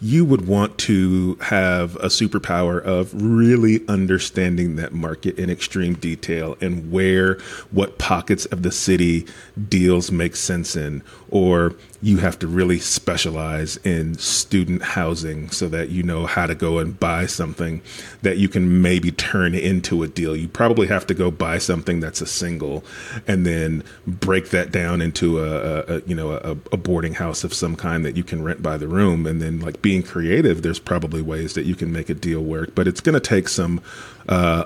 you 0.00 0.24
would 0.24 0.46
want 0.46 0.76
to 0.78 1.36
have 1.42 1.96
a 1.96 2.06
superpower 2.06 2.82
of 2.82 3.10
really 3.14 3.86
understanding 3.88 4.76
that 4.76 4.92
market 4.92 5.38
in 5.38 5.48
extreme 5.50 5.94
detail 5.94 6.56
and 6.60 6.92
where 6.92 7.38
what 7.70 7.98
pockets 7.98 8.44
of 8.46 8.62
the 8.62 8.72
city 8.72 9.26
deals 9.68 10.10
make 10.12 10.36
sense 10.36 10.76
in 10.76 11.02
or 11.30 11.74
you 12.02 12.16
have 12.18 12.38
to 12.38 12.46
really 12.46 12.78
specialize 12.78 13.76
in 13.78 14.16
student 14.16 14.82
housing 14.82 15.50
so 15.50 15.68
that 15.68 15.90
you 15.90 16.02
know 16.02 16.24
how 16.24 16.46
to 16.46 16.54
go 16.54 16.78
and 16.78 16.98
buy 16.98 17.26
something 17.26 17.82
that 18.22 18.38
you 18.38 18.48
can 18.48 18.80
maybe 18.80 19.10
turn 19.10 19.54
into 19.54 20.02
a 20.02 20.08
deal. 20.08 20.34
You 20.34 20.48
probably 20.48 20.86
have 20.86 21.06
to 21.08 21.14
go 21.14 21.30
buy 21.30 21.58
something 21.58 22.00
that's 22.00 22.22
a 22.22 22.26
single 22.26 22.84
and 23.26 23.44
then 23.44 23.84
break 24.06 24.48
that 24.50 24.72
down 24.72 25.02
into 25.02 25.40
a, 25.40 25.44
a, 25.44 25.96
a 25.96 26.02
you 26.06 26.14
know 26.14 26.32
a, 26.32 26.56
a 26.72 26.76
boarding 26.76 27.14
house 27.14 27.44
of 27.44 27.52
some 27.52 27.76
kind 27.76 28.04
that 28.04 28.16
you 28.16 28.24
can 28.24 28.42
rent 28.42 28.62
by 28.62 28.76
the 28.76 28.88
room 28.88 29.26
and 29.26 29.42
then 29.42 29.60
like 29.60 29.82
being 29.82 30.02
creative 30.02 30.62
there's 30.62 30.78
probably 30.78 31.20
ways 31.20 31.54
that 31.54 31.64
you 31.64 31.74
can 31.74 31.92
make 31.92 32.08
a 32.08 32.14
deal 32.14 32.42
work 32.42 32.74
but 32.74 32.88
it's 32.88 33.00
going 33.00 33.14
to 33.14 33.20
take 33.20 33.48
some 33.48 33.80
uh, 34.28 34.64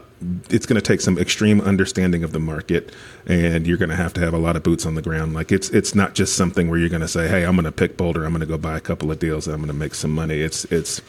it's 0.50 0.66
going 0.66 0.76
to 0.76 0.82
take 0.82 1.00
some 1.00 1.18
extreme 1.18 1.61
understanding 1.61 2.25
of 2.25 2.32
the 2.32 2.38
market 2.38 2.92
and 3.26 3.66
you're 3.66 3.76
going 3.76 3.90
to 3.90 3.96
have 3.96 4.12
to 4.14 4.20
have 4.20 4.34
a 4.34 4.38
lot 4.38 4.56
of 4.56 4.62
boots 4.62 4.87
on 4.87 4.94
the 4.94 5.02
ground. 5.02 5.34
Like 5.34 5.52
it's 5.52 5.68
it's 5.70 5.94
not 5.94 6.14
just 6.14 6.37
something 6.37 6.68
where 6.68 6.78
you're 6.78 6.88
going 6.88 7.02
to 7.02 7.08
say 7.08 7.28
hey 7.28 7.44
i'm 7.44 7.54
going 7.54 7.64
to 7.64 7.73
pick 7.73 7.96
boulder. 7.96 8.25
I'm 8.25 8.32
going 8.32 8.40
to 8.40 8.46
go 8.46 8.58
buy 8.58 8.76
a 8.76 8.80
couple 8.80 9.11
of 9.11 9.18
deals 9.18 9.46
and 9.46 9.54
i'm 9.54 9.61
going 9.61 9.68
to 9.68 9.75
make 9.75 9.94
some 9.94 10.12
money. 10.12 10.40
It's 10.40 10.64
it's 10.66 11.00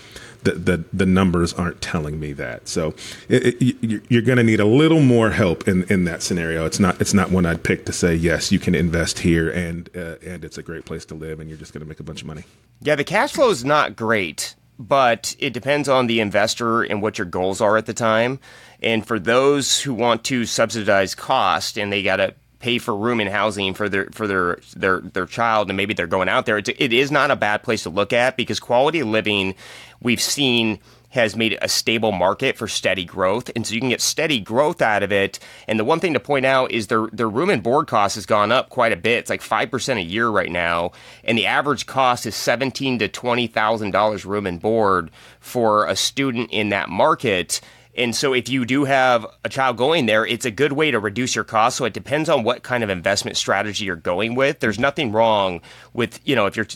the 0.43 0.51
the, 0.51 0.83
the 0.93 1.05
numbers 1.05 1.53
aren't 1.53 1.81
telling 1.81 2.19
me 2.19 2.33
that. 2.33 2.67
So 2.67 2.93
it, 3.27 3.61
it, 3.61 4.03
you're 4.09 4.21
going 4.21 4.37
to 4.37 4.43
need 4.43 4.59
a 4.59 4.65
little 4.65 5.01
more 5.01 5.31
help 5.31 5.67
in 5.67 5.83
in 5.83 6.05
that 6.05 6.21
scenario. 6.21 6.65
It's 6.65 6.79
not 6.79 6.99
it's 7.01 7.13
not 7.13 7.31
one 7.31 7.45
i'd 7.45 7.63
pick 7.63 7.85
to 7.85 7.93
say 7.93 8.15
yes 8.15 8.51
you 8.51 8.59
can 8.59 8.75
invest 8.75 9.19
here 9.19 9.49
and 9.49 9.89
uh, 9.95 10.15
and 10.25 10.43
it's 10.43 10.57
a 10.57 10.63
great 10.63 10.85
place 10.85 11.05
to 11.05 11.15
live 11.15 11.39
and 11.39 11.49
you're 11.49 11.59
just 11.59 11.73
going 11.73 11.81
to 11.81 11.87
make 11.87 11.99
a 11.99 12.03
bunch 12.03 12.21
of 12.21 12.27
money. 12.27 12.43
Yeah, 12.81 12.95
the 12.95 13.03
cash 13.03 13.33
flow 13.33 13.49
is 13.49 13.63
not 13.63 13.95
great, 13.95 14.54
but 14.77 15.35
it 15.39 15.53
depends 15.53 15.87
on 15.87 16.07
the 16.07 16.19
investor 16.19 16.83
and 16.83 17.01
what 17.01 17.17
your 17.17 17.25
goals 17.25 17.61
are 17.61 17.77
at 17.77 17.85
the 17.85 17.93
time. 17.93 18.39
And 18.81 19.05
for 19.05 19.19
those 19.19 19.81
who 19.81 19.93
want 19.93 20.23
to 20.25 20.45
subsidize 20.45 21.15
cost 21.15 21.77
and 21.77 21.91
they 21.91 22.03
got 22.03 22.17
to 22.17 22.33
pay 22.59 22.77
for 22.77 22.95
room 22.95 23.19
and 23.19 23.29
housing 23.29 23.73
for 23.73 23.87
their 23.87 24.07
for 24.11 24.27
their 24.27 24.57
their 24.75 24.99
their 25.01 25.25
child 25.25 25.69
and 25.69 25.77
maybe 25.77 25.93
they're 25.93 26.07
going 26.07 26.29
out 26.29 26.45
there, 26.45 26.57
it's, 26.57 26.69
it 26.69 26.93
is 26.93 27.11
not 27.11 27.31
a 27.31 27.35
bad 27.35 27.63
place 27.63 27.83
to 27.83 27.89
look 27.89 28.11
at 28.13 28.37
because 28.37 28.59
quality 28.59 28.99
of 28.99 29.07
living 29.07 29.55
we've 30.01 30.21
seen 30.21 30.79
has 31.15 31.35
made 31.35 31.53
it 31.53 31.59
a 31.61 31.67
stable 31.67 32.11
market 32.11 32.55
for 32.55 32.67
steady 32.67 33.03
growth. 33.03 33.49
And 33.55 33.65
so 33.65 33.73
you 33.73 33.79
can 33.79 33.89
get 33.89 34.01
steady 34.01 34.39
growth 34.39 34.81
out 34.81 35.03
of 35.03 35.11
it. 35.11 35.39
And 35.67 35.79
the 35.79 35.83
one 35.83 35.99
thing 35.99 36.13
to 36.13 36.19
point 36.19 36.45
out 36.45 36.71
is 36.71 36.87
their 36.87 37.07
their 37.11 37.29
room 37.29 37.49
and 37.49 37.63
board 37.63 37.87
cost 37.87 38.15
has 38.15 38.25
gone 38.25 38.51
up 38.51 38.69
quite 38.69 38.91
a 38.91 38.97
bit. 38.97 39.19
It's 39.19 39.29
like 39.29 39.41
five 39.41 39.71
percent 39.71 39.99
a 39.99 40.03
year 40.03 40.29
right 40.29 40.51
now. 40.51 40.91
And 41.23 41.37
the 41.37 41.47
average 41.47 41.87
cost 41.87 42.25
is 42.25 42.35
seventeen 42.35 42.99
to 42.99 43.07
twenty 43.07 43.47
thousand 43.47 43.91
dollars 43.91 44.25
room 44.25 44.45
and 44.45 44.61
board 44.61 45.09
for 45.39 45.87
a 45.87 45.95
student 45.95 46.51
in 46.51 46.69
that 46.69 46.89
market. 46.89 47.61
And 47.97 48.13
so 48.13 48.33
if 48.33 48.49
you 48.49 48.65
do 48.65 48.83
have 48.83 49.25
a 49.45 49.49
child 49.49 49.77
going 49.77 50.05
there, 50.05 50.25
it's 50.25 50.45
a 50.45 50.51
good 50.51 50.73
way 50.73 50.91
to 50.91 50.99
reduce 50.99 51.33
your 51.33 51.45
cost. 51.45 51.77
So 51.77 51.85
it 51.85 51.93
depends 51.93 52.27
on 52.27 52.43
what 52.43 52.61
kind 52.61 52.83
of 52.83 52.89
investment 52.89 53.37
strategy 53.37 53.85
you're 53.85 53.95
going 53.95 54.35
with. 54.35 54.59
There's 54.59 54.77
nothing 54.77 55.13
wrong 55.13 55.61
with, 55.93 56.19
you 56.27 56.35
know, 56.35 56.45
if 56.45 56.57
you're 56.57 56.67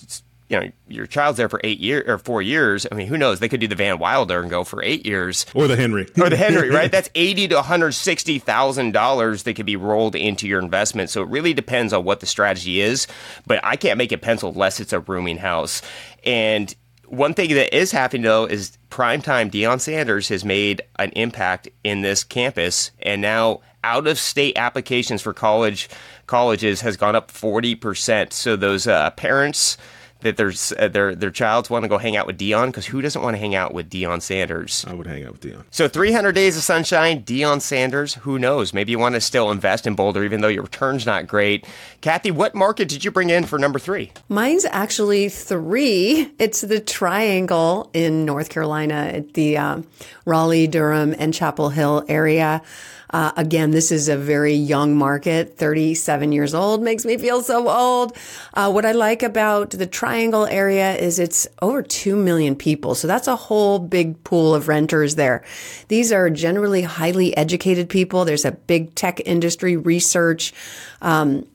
you 0.50 0.60
know 0.60 0.72
your 0.88 1.06
child's 1.06 1.38
there 1.38 1.48
for 1.48 1.62
eight 1.64 1.80
years 1.80 2.04
or 2.08 2.18
four 2.18 2.42
years. 2.42 2.88
I 2.92 2.96
mean, 2.96 3.08
who 3.08 3.18
knows? 3.18 3.40
They 3.40 3.48
could 3.48 3.60
do 3.60 3.68
the 3.68 3.76
Van 3.76 4.00
Wilder 4.00 4.42
and 4.42 4.50
go 4.50 4.64
for 4.64 4.84
eight 4.84 5.06
years, 5.06 5.46
or 5.54 5.68
the 5.68 5.76
Henry, 5.76 6.08
or 6.20 6.30
the 6.30 6.36
Henry. 6.36 6.70
Right? 6.80 6.92
That's 6.92 7.10
eighty 7.16 7.48
to 7.48 7.56
one 7.56 7.64
hundred 7.64 7.92
sixty 7.94 8.40
thousand 8.40 8.92
dollars 8.92 9.44
that 9.44 9.54
could 9.54 9.66
be 9.66 9.76
rolled 9.76 10.16
into 10.16 10.48
your 10.48 10.60
investment. 10.60 11.10
So 11.10 11.22
it 11.22 11.30
really 11.30 11.54
depends 11.54 11.94
on 11.94 12.04
what 12.04 12.20
the 12.20 12.26
strategy 12.26 12.82
is. 12.82 13.08
But 13.46 13.60
I 13.64 13.76
can't 13.76 13.98
make 13.98 14.12
it 14.12 14.22
pencil 14.22 14.52
unless 14.52 14.80
it's 14.80 14.94
a 14.94 15.00
rooming 15.00 15.38
house. 15.38 15.82
And 16.24 16.74
one 17.06 17.34
thing 17.34 17.54
that 17.56 17.76
is 17.76 17.92
happening 17.92 18.24
though 18.24 18.46
is 18.46 18.78
primetime 18.90 19.52
Deion 19.52 19.80
Sanders 19.80 20.30
has 20.30 20.44
made 20.44 20.82
an 20.98 21.12
impact 21.12 21.70
in 21.84 22.02
this 22.02 22.24
campus, 22.24 22.92
and 23.02 23.22
now 23.22 23.62
out 23.84 24.08
of 24.08 24.18
state 24.18 24.58
applications 24.58 25.22
for 25.22 25.34
college 25.34 25.90
colleges 26.28 26.82
has 26.82 26.98
gone 26.98 27.16
up 27.16 27.30
forty 27.30 27.76
percent. 27.76 28.34
So 28.34 28.56
those 28.56 28.88
uh, 28.88 29.12
parents 29.12 29.78
that 30.22 30.38
there's 30.38 30.74
uh, 30.74 30.88
their 30.88 31.16
their 31.16 31.32
childs 31.32 31.70
want 31.70 31.84
to 31.84 31.90
go 31.90 31.98
hang 31.98 32.16
out 32.18 32.28
with 32.28 32.38
Deion 32.38 32.68
because 32.68 32.88
who 32.88 33.02
doesn't 33.02 33.22
want 33.22 33.36
to 33.36 33.40
hang 33.40 33.56
out 33.56 33.74
with 33.74 33.90
Deion 33.90 34.22
Sanders? 34.22 34.86
I 34.88 34.94
would 34.94 35.08
hang 35.08 35.24
out 35.24 35.34
with 35.34 35.42
Deion. 35.42 35.64
So 35.72 35.88
300 35.88 36.34
days 36.34 36.58
of 36.58 36.64
sunshine, 36.64 37.24
Deion 37.24 37.62
Sanders. 37.62 38.16
Who 38.16 38.38
knows? 38.38 38.74
Maybe 38.74 38.92
you 38.92 39.00
want 39.00 39.16
to 39.16 39.22
still 39.22 39.52
invest 39.52 39.88
in 39.88 39.96
Boulder 39.96 40.24
even 40.24 40.42
though 40.42 40.48
your 40.48 40.64
return's 40.64 41.06
not 41.06 41.28
great. 41.28 41.66
Kathy, 42.02 42.32
what 42.32 42.56
market 42.56 42.90
did 42.90 43.04
you 43.04 43.12
bring 43.12 43.30
in 43.30 43.46
for 43.46 43.58
number 43.58 43.80
three? 43.80 44.12
Mine's 44.28 44.66
actually 44.66 45.30
three. 45.30 46.32
It's 46.38 46.62
the 46.62 46.80
Triangle 46.80 47.90
in 47.94 48.26
North 48.26 48.50
Carolina, 48.50 49.12
at 49.14 49.34
the 49.34 49.58
um, 49.58 49.88
Raleigh, 50.26 50.68
Durham, 50.68 51.16
and 51.18 51.34
Chapel 51.34 51.70
Hill 51.70 52.06
area. 52.08 52.62
Uh, 53.10 53.32
again, 53.38 53.72
this 53.72 53.92
is 53.92 54.08
a 54.08 54.18
very 54.18 54.54
young 54.54 54.96
market. 54.96 55.58
37 55.58 56.32
years 56.32 56.54
old 56.54 56.82
makes 56.82 57.06
me 57.06 57.18
feel 57.18 57.42
so 57.42 57.70
old. 57.70 58.16
Uh, 58.54 58.72
what 58.72 58.86
I 58.86 58.92
like 58.92 59.24
about 59.24 59.72
the 59.72 59.88
Triangle 59.88 60.46
area 60.46 60.96
is 60.96 61.18
it's 61.18 61.48
over 61.62 61.82
2 61.82 62.16
million 62.16 62.56
people. 62.56 62.96
So 62.96 63.08
that's 63.08 63.28
a 63.28 63.36
whole 63.36 63.80
big 63.80 64.24
pool 64.24 64.54
of 64.54 64.68
renters 64.68 65.16
there. 65.16 65.44
These 65.88 66.12
are 66.12 66.30
generally 66.30 66.84
highly 66.84 67.36
educated 67.36 67.90
people. 67.90 68.26
There's 68.26 68.46
a 68.46 68.52
big 68.52 68.94
tech 68.96 69.22
industry 69.26 69.76
research. 69.76 70.54
Um, 71.02 71.48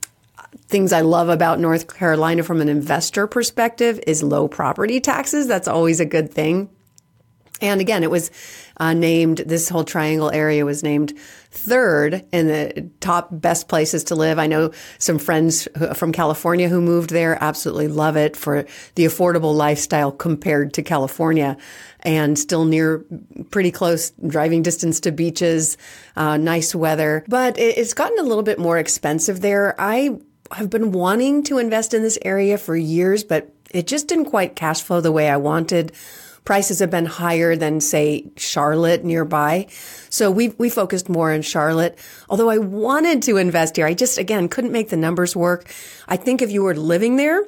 things 0.67 0.93
I 0.93 1.03
love 1.03 1.29
about 1.29 1.61
North 1.61 1.93
Carolina 1.95 2.43
from 2.43 2.61
an 2.61 2.69
investor 2.69 3.27
perspective 3.27 4.01
is 4.07 4.23
low 4.23 4.49
property 4.49 5.01
taxes. 5.01 5.47
That's 5.47 5.69
always 5.69 6.01
a 6.01 6.05
good 6.05 6.33
thing. 6.33 6.69
And 7.61 7.81
again, 7.81 8.03
it 8.03 8.11
was 8.11 8.31
uh, 8.79 8.93
named, 8.95 9.39
this 9.39 9.69
whole 9.69 9.85
triangle 9.85 10.31
area 10.31 10.65
was 10.65 10.83
named 10.83 11.17
third 11.51 12.25
in 12.33 12.49
the 12.49 12.91
top 12.99 13.29
best 13.31 13.69
places 13.69 14.05
to 14.05 14.17
live. 14.17 14.41
I 14.41 14.49
know 14.49 14.73
some 14.99 15.19
friends 15.19 15.69
from 15.95 16.11
California 16.11 16.69
who 16.69 16.81
moved 16.81 17.11
there 17.11 17.39
absolutely 17.43 17.87
love 17.87 18.17
it 18.17 18.37
for 18.37 18.67
the 18.97 19.05
affordable 19.05 19.55
lifestyle 19.55 20.11
compared 20.11 20.75
to 20.75 20.83
California 20.83 21.57
and 22.01 22.37
still 22.37 22.65
near 22.65 23.05
pretty 23.51 23.71
close 23.71 24.11
driving 24.27 24.63
distance 24.63 24.99
to 25.01 25.13
beaches, 25.13 25.79
uh, 26.17 26.37
nice 26.37 26.75
weather. 26.75 27.25
But 27.29 27.57
it's 27.57 27.95
gotten 27.95 28.19
a 28.19 28.25
little 28.25 28.43
bit 28.43 28.59
more 28.59 28.79
expensive 28.79 29.41
there. 29.41 29.81
I 29.81 30.19
have 30.51 30.71
been 30.71 30.91
wanting 30.91 31.45
to 31.45 31.59
invest 31.59 31.95
in 31.95 32.03
this 32.03 32.19
area 32.23 32.59
for 32.59 32.77
years, 32.77 33.23
but 33.23 33.55
it 33.71 33.87
just 33.87 34.09
didn't 34.09 34.27
quite 34.27 34.57
cash 34.57 34.83
flow 34.83 35.01
the 35.01 35.13
way 35.13 35.31
I 35.31 35.37
wanted 35.37 35.93
prices 36.45 36.79
have 36.79 36.91
been 36.91 37.07
higher 37.07 37.57
than 37.57 37.81
say 37.81 38.31
Charlotte 38.37 39.05
nearby. 39.05 39.67
So 40.11 40.31
we 40.31 40.49
we 40.59 40.71
focused 40.71 41.09
more 41.09 41.33
on 41.33 41.43
Charlotte. 41.43 41.99
Although 42.29 42.51
I 42.51 42.59
wanted 42.59 43.23
to 43.23 43.37
invest 43.37 43.77
here, 43.77 43.87
I 43.87 43.95
just 43.95 44.19
again 44.19 44.49
couldn't 44.49 44.73
make 44.73 44.91
the 44.91 44.97
numbers 44.97 45.35
work. 45.35 45.71
I 46.07 46.17
think 46.17 46.43
if 46.43 46.51
you 46.51 46.63
were 46.63 46.75
living 46.75 47.17
there, 47.17 47.45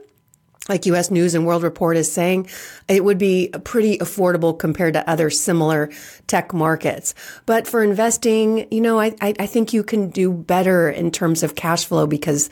like 0.69 0.87
US 0.87 1.11
News 1.11 1.35
and 1.35 1.47
World 1.47 1.63
Report 1.63 1.97
is 1.97 2.11
saying, 2.11 2.49
it 2.89 3.05
would 3.05 3.19
be 3.19 3.51
pretty 3.65 3.99
affordable 3.99 4.59
compared 4.59 4.95
to 4.95 5.09
other 5.09 5.31
similar 5.31 5.91
tech 6.27 6.53
markets. 6.53 7.15
But 7.45 7.67
for 7.67 7.83
investing, 7.83 8.67
you 8.73 8.81
know, 8.81 9.01
I, 9.01 9.15
I, 9.21 9.47
think 9.47 9.73
you 9.73 9.85
can 9.85 10.11
do 10.11 10.33
better 10.33 10.91
in 10.91 11.11
terms 11.11 11.43
of 11.43 11.55
cash 11.55 11.85
flow 11.85 12.07
because 12.07 12.51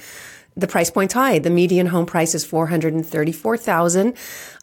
the 0.56 0.68
price 0.68 0.90
point's 0.90 1.14
high. 1.14 1.38
The 1.38 1.50
median 1.50 1.86
home 1.86 2.06
price 2.06 2.34
is 2.34 2.44
434,000. 2.44 4.14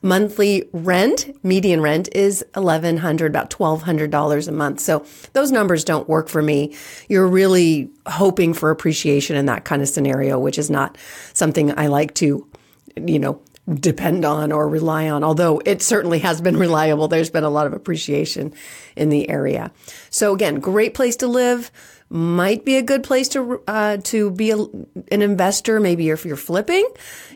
Monthly 0.01 0.69
rent, 0.71 1.37
median 1.43 1.81
rent 1.81 2.07
is 2.13 2.45
1100, 2.53 3.31
about 3.31 3.49
$1,200 3.49 4.47
a 4.47 4.51
month. 4.51 4.79
So 4.79 5.05
those 5.33 5.51
numbers 5.51 5.83
don't 5.83 6.07
work 6.07 6.29
for 6.29 6.41
me. 6.41 6.75
You're 7.09 7.27
really 7.27 7.89
hoping 8.07 8.53
for 8.53 8.71
appreciation 8.71 9.35
in 9.35 9.47
that 9.47 9.65
kind 9.65 9.81
of 9.81 9.89
scenario, 9.89 10.39
which 10.39 10.57
is 10.57 10.69
not 10.69 10.97
something 11.33 11.77
I 11.77 11.87
like 11.87 12.13
to 12.15 12.47
you 12.95 13.19
know, 13.19 13.41
depend 13.69 14.25
on 14.25 14.51
or 14.51 14.67
rely 14.67 15.09
on, 15.09 15.23
although 15.23 15.61
it 15.65 15.81
certainly 15.81 16.19
has 16.19 16.41
been 16.41 16.57
reliable. 16.67 17.07
There's 17.07 17.29
been 17.29 17.43
a 17.43 17.49
lot 17.49 17.67
of 17.67 17.73
appreciation 17.73 18.53
in 18.95 19.09
the 19.09 19.29
area. 19.29 19.71
So 20.09 20.33
again, 20.33 20.59
great 20.59 20.93
place 20.93 21.15
to 21.17 21.27
live. 21.27 21.71
Might 22.13 22.65
be 22.65 22.75
a 22.75 22.81
good 22.81 23.03
place 23.03 23.29
to 23.29 23.63
uh, 23.67 23.95
to 24.03 24.31
be 24.31 24.51
a, 24.51 24.57
an 24.57 25.21
investor. 25.21 25.79
Maybe 25.79 26.09
if 26.09 26.25
you're 26.25 26.35
flipping, 26.35 26.85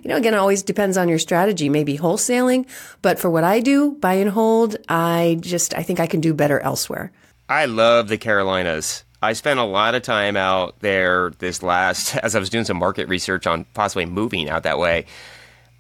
you 0.03 0.09
know, 0.09 0.17
again, 0.17 0.33
it 0.33 0.37
always 0.37 0.63
depends 0.63 0.97
on 0.97 1.07
your 1.07 1.17
strategy. 1.17 1.69
Maybe 1.69 1.97
wholesaling, 1.97 2.67
but 3.01 3.17
for 3.17 3.29
what 3.29 3.45
I 3.45 3.61
do, 3.61 3.93
buy 3.93 4.15
and 4.15 4.29
hold, 4.29 4.75
I 4.89 5.37
just 5.39 5.73
I 5.75 5.81
think 5.81 6.01
I 6.01 6.07
can 6.07 6.19
do 6.19 6.33
better 6.33 6.59
elsewhere. 6.59 7.13
I 7.47 7.65
love 7.65 8.09
the 8.09 8.17
Carolinas. 8.17 9.05
I 9.21 9.31
spent 9.31 9.61
a 9.61 9.63
lot 9.63 9.95
of 9.95 10.01
time 10.01 10.35
out 10.35 10.77
there 10.81 11.31
this 11.39 11.63
last 11.63 12.17
as 12.23 12.35
I 12.35 12.39
was 12.39 12.49
doing 12.49 12.65
some 12.65 12.75
market 12.75 13.07
research 13.07 13.47
on 13.47 13.63
possibly 13.73 14.05
moving 14.05 14.49
out 14.49 14.63
that 14.63 14.77
way. 14.77 15.05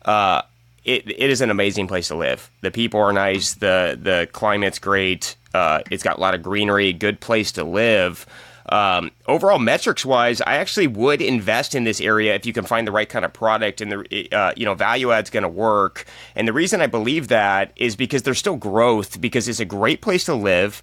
Uh, 0.05 0.41
it, 0.85 1.09
it 1.09 1.29
is 1.29 1.41
an 1.41 1.49
amazing 1.49 1.87
place 1.87 2.07
to 2.07 2.15
live. 2.15 2.49
The 2.61 2.71
people 2.71 3.01
are 3.01 3.11
nice. 3.11 3.55
The 3.55 3.99
the 4.01 4.29
climate's 4.31 4.79
great. 4.79 5.35
Uh, 5.53 5.81
it's 5.91 6.03
got 6.03 6.17
a 6.17 6.21
lot 6.21 6.33
of 6.33 6.41
greenery. 6.41 6.93
Good 6.93 7.19
place 7.19 7.51
to 7.53 7.65
live. 7.65 8.25
Um, 8.69 9.11
overall, 9.27 9.59
metrics 9.59 10.05
wise, 10.05 10.41
I 10.41 10.55
actually 10.55 10.87
would 10.87 11.21
invest 11.21 11.75
in 11.75 11.83
this 11.83 12.01
area 12.01 12.33
if 12.35 12.45
you 12.45 12.53
can 12.53 12.65
find 12.65 12.87
the 12.87 12.91
right 12.91 13.07
kind 13.07 13.23
of 13.23 13.31
product 13.31 13.81
and 13.81 13.91
the 13.91 14.29
uh, 14.31 14.53
you 14.55 14.65
know 14.65 14.73
value 14.73 15.11
add's 15.11 15.29
going 15.29 15.43
to 15.43 15.49
work. 15.49 16.05
And 16.35 16.47
the 16.47 16.53
reason 16.53 16.81
I 16.81 16.87
believe 16.87 17.27
that 17.27 17.71
is 17.75 17.95
because 17.95 18.23
there's 18.23 18.39
still 18.39 18.57
growth 18.57 19.21
because 19.21 19.47
it's 19.47 19.59
a 19.59 19.65
great 19.65 20.01
place 20.01 20.25
to 20.25 20.35
live 20.35 20.81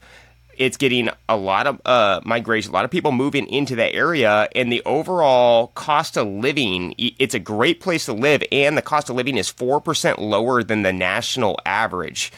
it's 0.57 0.77
getting 0.77 1.09
a 1.29 1.37
lot 1.37 1.67
of 1.67 1.81
uh, 1.85 2.21
migration, 2.25 2.71
a 2.71 2.75
lot 2.75 2.85
of 2.85 2.91
people 2.91 3.13
moving 3.13 3.47
into 3.49 3.77
that 3.77 3.95
area, 3.95 4.49
and 4.55 4.73
the 4.73 4.83
overall 4.85 5.69
cost 5.69 6.17
of 6.17 6.27
living, 6.27 6.95
it's 6.99 7.35
a 7.35 7.39
great 7.39 7.81
place 7.81 8.07
to 8.07 8.13
live, 8.13 8.43
and 8.53 8.77
the 8.77 8.83
cost 8.83 9.09
of 9.11 9.17
living 9.17 9.37
is 9.37 9.51
4% 9.51 10.19
lower 10.19 10.63
than 10.63 10.83
the 10.83 10.93
national 10.93 11.59
average. 11.65 12.33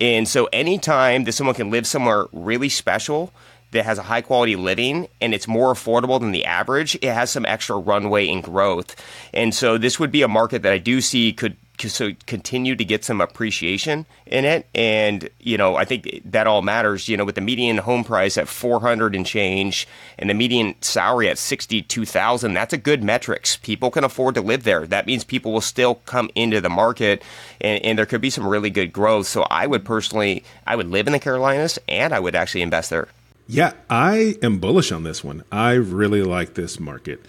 And 0.00 0.28
so, 0.28 0.48
anytime 0.52 1.24
that 1.24 1.32
someone 1.32 1.54
can 1.54 1.70
live 1.70 1.86
somewhere 1.86 2.26
really 2.32 2.68
special, 2.68 3.32
that 3.70 3.84
has 3.84 3.98
a 3.98 4.02
high 4.02 4.22
quality 4.22 4.56
living 4.56 5.08
and 5.20 5.34
it's 5.34 5.48
more 5.48 5.72
affordable 5.72 6.20
than 6.20 6.32
the 6.32 6.44
average, 6.44 6.94
it 6.96 7.12
has 7.12 7.30
some 7.30 7.44
extra 7.46 7.76
runway 7.76 8.28
and 8.28 8.42
growth. 8.42 8.96
And 9.32 9.54
so 9.54 9.78
this 9.78 9.98
would 10.00 10.10
be 10.10 10.22
a 10.22 10.28
market 10.28 10.62
that 10.62 10.72
I 10.72 10.78
do 10.78 11.00
see 11.00 11.32
could 11.32 11.56
so 11.86 12.10
continue 12.26 12.74
to 12.74 12.84
get 12.84 13.04
some 13.04 13.20
appreciation 13.20 14.04
in 14.26 14.44
it. 14.44 14.66
And 14.74 15.28
you 15.38 15.56
know 15.56 15.76
i 15.76 15.84
think 15.84 16.22
that 16.24 16.46
all 16.46 16.62
matters 16.62 17.08
you 17.08 17.16
know 17.16 17.24
with 17.24 17.36
the 17.36 17.40
median 17.40 17.78
home 17.78 18.02
price 18.02 18.36
at 18.36 18.48
400 18.48 19.14
and 19.14 19.24
change 19.24 19.86
and 20.18 20.28
the 20.28 20.34
median 20.34 20.74
salary 20.80 21.28
at 21.28 21.38
62000 21.38 22.54
that's 22.54 22.72
a 22.72 22.78
good 22.78 23.04
metrics. 23.04 23.56
People 23.58 23.90
can 23.90 24.02
afford 24.02 24.34
to 24.34 24.40
live 24.40 24.64
there. 24.64 24.86
That 24.86 25.06
means 25.06 25.22
people 25.22 25.52
will 25.52 25.60
still 25.60 25.96
come 26.06 26.30
into 26.34 26.60
the 26.60 26.68
market 26.68 27.22
and, 27.60 27.84
and 27.84 27.98
there 27.98 28.06
could 28.06 28.20
be 28.20 28.30
some 28.30 28.46
really 28.46 28.70
good 28.70 28.92
growth. 28.92 29.28
So 29.28 29.42
i 29.42 29.66
would 29.66 29.84
personally 29.84 30.42
i 30.66 30.74
would 30.74 30.88
live 30.88 31.06
in 31.06 31.12
the 31.12 31.20
carolinas 31.20 31.78
and 31.88 32.12
i 32.12 32.18
would 32.18 32.34
actually 32.34 32.62
invest 32.62 32.90
there 32.90 33.08
yeah 33.48 33.72
i 33.90 34.36
am 34.42 34.58
bullish 34.58 34.92
on 34.92 35.02
this 35.02 35.24
one. 35.24 35.42
I 35.50 35.72
really 35.72 36.22
like 36.22 36.54
this 36.54 36.78
market 36.78 37.24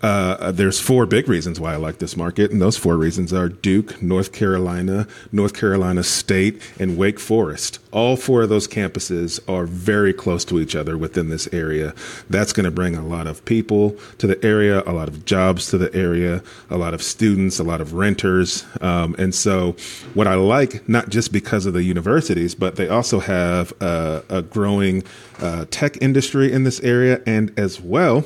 uh, 0.00 0.52
there's 0.52 0.78
four 0.78 1.06
big 1.06 1.28
reasons 1.28 1.58
why 1.58 1.72
I 1.72 1.76
like 1.76 1.98
this 1.98 2.16
market, 2.16 2.52
and 2.52 2.60
those 2.60 2.76
four 2.76 2.96
reasons 2.96 3.32
are 3.32 3.48
Duke, 3.48 4.00
North 4.00 4.32
Carolina, 4.32 5.08
North 5.32 5.54
Carolina 5.54 6.04
State, 6.04 6.62
and 6.78 6.96
Wake 6.96 7.18
Forest. 7.18 7.80
All 7.90 8.16
four 8.16 8.42
of 8.42 8.48
those 8.48 8.68
campuses 8.68 9.40
are 9.48 9.64
very 9.64 10.12
close 10.12 10.44
to 10.46 10.60
each 10.60 10.76
other 10.76 10.96
within 10.96 11.30
this 11.30 11.48
area. 11.52 11.94
That's 12.30 12.52
going 12.52 12.64
to 12.64 12.70
bring 12.70 12.94
a 12.94 13.04
lot 13.04 13.26
of 13.26 13.44
people 13.44 13.96
to 14.18 14.28
the 14.28 14.44
area, 14.44 14.82
a 14.86 14.92
lot 14.92 15.08
of 15.08 15.24
jobs 15.24 15.66
to 15.70 15.78
the 15.78 15.92
area, 15.94 16.44
a 16.70 16.76
lot 16.76 16.94
of 16.94 17.02
students, 17.02 17.58
a 17.58 17.64
lot 17.64 17.80
of 17.80 17.94
renters. 17.94 18.64
Um, 18.80 19.16
and 19.18 19.34
so, 19.34 19.72
what 20.14 20.28
I 20.28 20.36
like, 20.36 20.88
not 20.88 21.08
just 21.08 21.32
because 21.32 21.66
of 21.66 21.72
the 21.72 21.82
universities, 21.82 22.54
but 22.54 22.76
they 22.76 22.88
also 22.88 23.18
have 23.18 23.72
a, 23.80 24.22
a 24.28 24.42
growing 24.42 25.02
uh, 25.40 25.64
tech 25.70 26.00
industry 26.00 26.52
in 26.52 26.62
this 26.62 26.78
area, 26.80 27.20
and 27.26 27.52
as 27.58 27.80
well, 27.80 28.24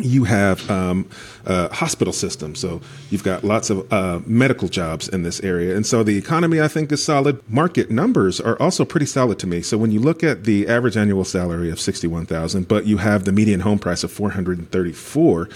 you 0.00 0.24
have 0.24 0.68
um, 0.70 1.08
uh, 1.46 1.68
hospital 1.68 2.12
system. 2.12 2.54
So 2.54 2.80
you've 3.10 3.24
got 3.24 3.44
lots 3.44 3.70
of 3.70 3.92
uh, 3.92 4.20
medical 4.26 4.68
jobs 4.68 5.08
in 5.08 5.22
this 5.22 5.40
area. 5.40 5.76
And 5.76 5.86
so 5.86 6.02
the 6.02 6.16
economy, 6.16 6.60
I 6.60 6.68
think, 6.68 6.90
is 6.92 7.04
solid. 7.04 7.42
Market 7.48 7.90
numbers 7.90 8.40
are 8.40 8.60
also 8.60 8.84
pretty 8.84 9.06
solid 9.06 9.38
to 9.40 9.46
me. 9.46 9.60
So 9.62 9.76
when 9.76 9.90
you 9.90 10.00
look 10.00 10.24
at 10.24 10.44
the 10.44 10.66
average 10.66 10.96
annual 10.96 11.24
salary 11.24 11.70
of 11.70 11.80
61000 11.80 12.68
but 12.68 12.86
you 12.86 12.98
have 12.98 13.24
the 13.24 13.32
median 13.32 13.60
home 13.60 13.78
price 13.78 14.02
of 14.02 14.10
434 14.12 15.48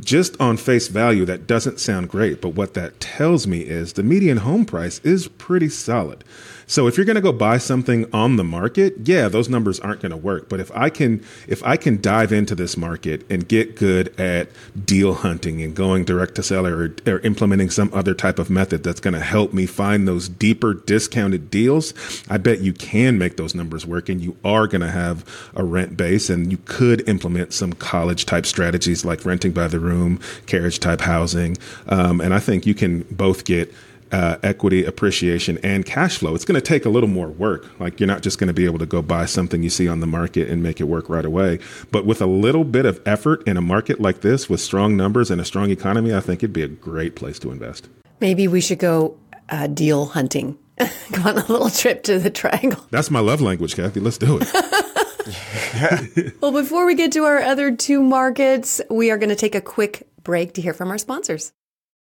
just 0.00 0.40
on 0.40 0.56
face 0.56 0.88
value, 0.88 1.24
that 1.26 1.46
doesn't 1.46 1.78
sound 1.78 2.08
great. 2.08 2.40
But 2.40 2.50
what 2.50 2.74
that 2.74 3.00
tells 3.00 3.46
me 3.46 3.60
is 3.60 3.94
the 3.94 4.02
median 4.02 4.38
home 4.38 4.64
price 4.64 4.98
is 5.00 5.28
pretty 5.28 5.68
solid. 5.68 6.24
So 6.70 6.86
if 6.86 6.96
you're 6.96 7.04
going 7.04 7.16
to 7.16 7.20
go 7.20 7.32
buy 7.32 7.58
something 7.58 8.08
on 8.12 8.36
the 8.36 8.44
market, 8.44 8.94
yeah, 9.02 9.26
those 9.26 9.48
numbers 9.48 9.80
aren't 9.80 10.02
going 10.02 10.12
to 10.12 10.16
work. 10.16 10.48
But 10.48 10.60
if 10.60 10.70
I 10.70 10.88
can, 10.88 11.20
if 11.48 11.64
I 11.64 11.76
can 11.76 12.00
dive 12.00 12.32
into 12.32 12.54
this 12.54 12.76
market 12.76 13.28
and 13.28 13.48
get 13.48 13.74
good 13.74 14.18
at 14.20 14.50
deal 14.84 15.14
hunting 15.14 15.60
and 15.62 15.74
going 15.74 16.04
direct 16.04 16.36
to 16.36 16.44
seller 16.44 16.76
or, 16.76 17.12
or 17.12 17.18
implementing 17.22 17.70
some 17.70 17.90
other 17.92 18.14
type 18.14 18.38
of 18.38 18.50
method 18.50 18.84
that's 18.84 19.00
going 19.00 19.14
to 19.14 19.20
help 19.20 19.52
me 19.52 19.66
find 19.66 20.06
those 20.06 20.28
deeper 20.28 20.74
discounted 20.74 21.50
deals, 21.50 21.92
I 22.30 22.38
bet 22.38 22.60
you 22.60 22.72
can 22.72 23.18
make 23.18 23.36
those 23.36 23.52
numbers 23.52 23.84
work 23.84 24.08
and 24.08 24.20
you 24.20 24.36
are 24.44 24.68
going 24.68 24.82
to 24.82 24.92
have 24.92 25.26
a 25.56 25.64
rent 25.64 25.96
base 25.96 26.30
and 26.30 26.52
you 26.52 26.58
could 26.66 27.08
implement 27.08 27.52
some 27.52 27.72
college 27.72 28.26
type 28.26 28.46
strategies 28.46 29.04
like 29.04 29.24
renting 29.24 29.50
by 29.50 29.66
the 29.66 29.80
room, 29.80 30.20
carriage 30.46 30.78
type 30.78 31.00
housing. 31.00 31.58
Um, 31.88 32.20
and 32.20 32.32
I 32.32 32.38
think 32.38 32.64
you 32.64 32.74
can 32.74 33.02
both 33.10 33.44
get 33.44 33.74
uh, 34.12 34.36
equity 34.42 34.84
appreciation 34.84 35.58
and 35.62 35.84
cash 35.84 36.18
flow. 36.18 36.34
It's 36.34 36.44
going 36.44 36.60
to 36.60 36.66
take 36.66 36.84
a 36.84 36.88
little 36.88 37.08
more 37.08 37.28
work. 37.28 37.68
Like 37.80 38.00
you're 38.00 38.06
not 38.06 38.22
just 38.22 38.38
going 38.38 38.48
to 38.48 38.54
be 38.54 38.64
able 38.64 38.78
to 38.78 38.86
go 38.86 39.02
buy 39.02 39.26
something 39.26 39.62
you 39.62 39.70
see 39.70 39.88
on 39.88 40.00
the 40.00 40.06
market 40.06 40.48
and 40.48 40.62
make 40.62 40.80
it 40.80 40.84
work 40.84 41.08
right 41.08 41.24
away. 41.24 41.58
But 41.90 42.06
with 42.06 42.20
a 42.20 42.26
little 42.26 42.64
bit 42.64 42.86
of 42.86 43.00
effort 43.06 43.46
in 43.46 43.56
a 43.56 43.60
market 43.60 44.00
like 44.00 44.20
this 44.20 44.48
with 44.48 44.60
strong 44.60 44.96
numbers 44.96 45.30
and 45.30 45.40
a 45.40 45.44
strong 45.44 45.70
economy, 45.70 46.14
I 46.14 46.20
think 46.20 46.40
it'd 46.40 46.52
be 46.52 46.62
a 46.62 46.68
great 46.68 47.16
place 47.16 47.38
to 47.40 47.50
invest. 47.50 47.88
Maybe 48.20 48.48
we 48.48 48.60
should 48.60 48.78
go 48.78 49.16
uh, 49.48 49.66
deal 49.66 50.06
hunting. 50.06 50.58
go 50.78 51.22
on 51.22 51.36
a 51.38 51.46
little 51.46 51.70
trip 51.70 52.02
to 52.04 52.18
the 52.18 52.30
triangle. 52.30 52.84
That's 52.90 53.10
my 53.10 53.20
love 53.20 53.40
language, 53.40 53.76
Kathy. 53.76 54.00
Let's 54.00 54.18
do 54.18 54.38
it. 54.40 54.48
well, 56.40 56.52
before 56.52 56.86
we 56.86 56.94
get 56.94 57.12
to 57.12 57.24
our 57.24 57.38
other 57.38 57.74
two 57.74 58.02
markets, 58.02 58.80
we 58.90 59.10
are 59.10 59.18
going 59.18 59.28
to 59.28 59.36
take 59.36 59.54
a 59.54 59.60
quick 59.60 60.06
break 60.22 60.54
to 60.54 60.62
hear 60.62 60.74
from 60.74 60.90
our 60.90 60.98
sponsors. 60.98 61.52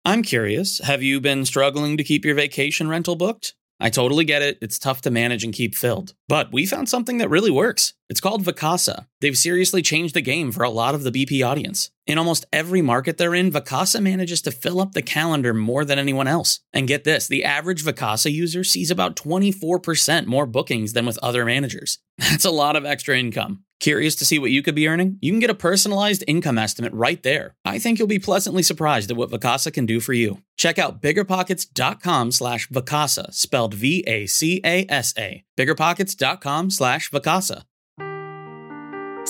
I'm 0.07 0.21
curious, 0.21 0.79
have 0.83 1.01
you 1.01 1.19
been 1.19 1.45
struggling 1.45 1.97
to 1.97 2.03
keep 2.03 2.25
your 2.25 2.35
vacation 2.35 2.87
rental 2.87 3.15
booked? 3.15 3.55
I 3.79 3.89
totally 3.89 4.23
get 4.23 4.43
it. 4.43 4.59
It's 4.61 4.77
tough 4.77 5.01
to 5.01 5.09
manage 5.09 5.43
and 5.43 5.51
keep 5.51 5.73
filled. 5.73 6.13
But 6.27 6.53
we 6.53 6.67
found 6.67 6.87
something 6.87 7.17
that 7.17 7.29
really 7.29 7.49
works. 7.49 7.93
It's 8.07 8.21
called 8.21 8.43
Vacasa. 8.43 9.07
They've 9.19 9.37
seriously 9.37 9.81
changed 9.81 10.13
the 10.13 10.21
game 10.21 10.51
for 10.51 10.63
a 10.63 10.69
lot 10.69 10.93
of 10.93 11.03
the 11.03 11.11
BP 11.11 11.45
audience. 11.45 11.89
In 12.05 12.19
almost 12.19 12.45
every 12.53 12.81
market 12.83 13.17
they're 13.17 13.33
in, 13.33 13.51
Vacasa 13.51 13.99
manages 13.99 14.43
to 14.43 14.51
fill 14.51 14.79
up 14.79 14.91
the 14.91 15.01
calendar 15.01 15.55
more 15.55 15.83
than 15.83 15.97
anyone 15.97 16.27
else. 16.27 16.59
And 16.71 16.87
get 16.87 17.03
this 17.03 17.27
the 17.27 17.43
average 17.43 17.83
Vacasa 17.83 18.31
user 18.31 18.63
sees 18.63 18.91
about 18.91 19.15
24% 19.15 20.27
more 20.27 20.45
bookings 20.45 20.93
than 20.93 21.07
with 21.07 21.17
other 21.23 21.45
managers. 21.45 21.97
That's 22.19 22.45
a 22.45 22.51
lot 22.51 22.75
of 22.75 22.85
extra 22.85 23.17
income. 23.17 23.63
Curious 23.79 24.15
to 24.17 24.25
see 24.25 24.39
what 24.39 24.51
you 24.51 24.61
could 24.61 24.75
be 24.75 24.87
earning? 24.87 25.17
You 25.21 25.31
can 25.31 25.39
get 25.39 25.49
a 25.49 25.55
personalized 25.55 26.23
income 26.27 26.57
estimate 26.57 26.93
right 26.93 27.21
there. 27.23 27.55
I 27.65 27.77
think 27.79 27.99
you'll 27.99 28.07
be 28.07 28.19
pleasantly 28.19 28.63
surprised 28.63 29.11
at 29.11 29.17
what 29.17 29.31
Vacasa 29.31 29.73
can 29.73 29.85
do 29.85 29.99
for 29.99 30.13
you. 30.13 30.41
Check 30.57 30.79
out 30.79 31.01
biggerpockets.com 31.01 32.31
slash 32.31 32.69
Vacasa, 32.69 33.33
spelled 33.33 33.73
V-A-C-A-S-A. 33.73 35.43
Biggerpockets.com 35.57 36.69
slash 36.69 37.11
Vacasa. 37.11 37.63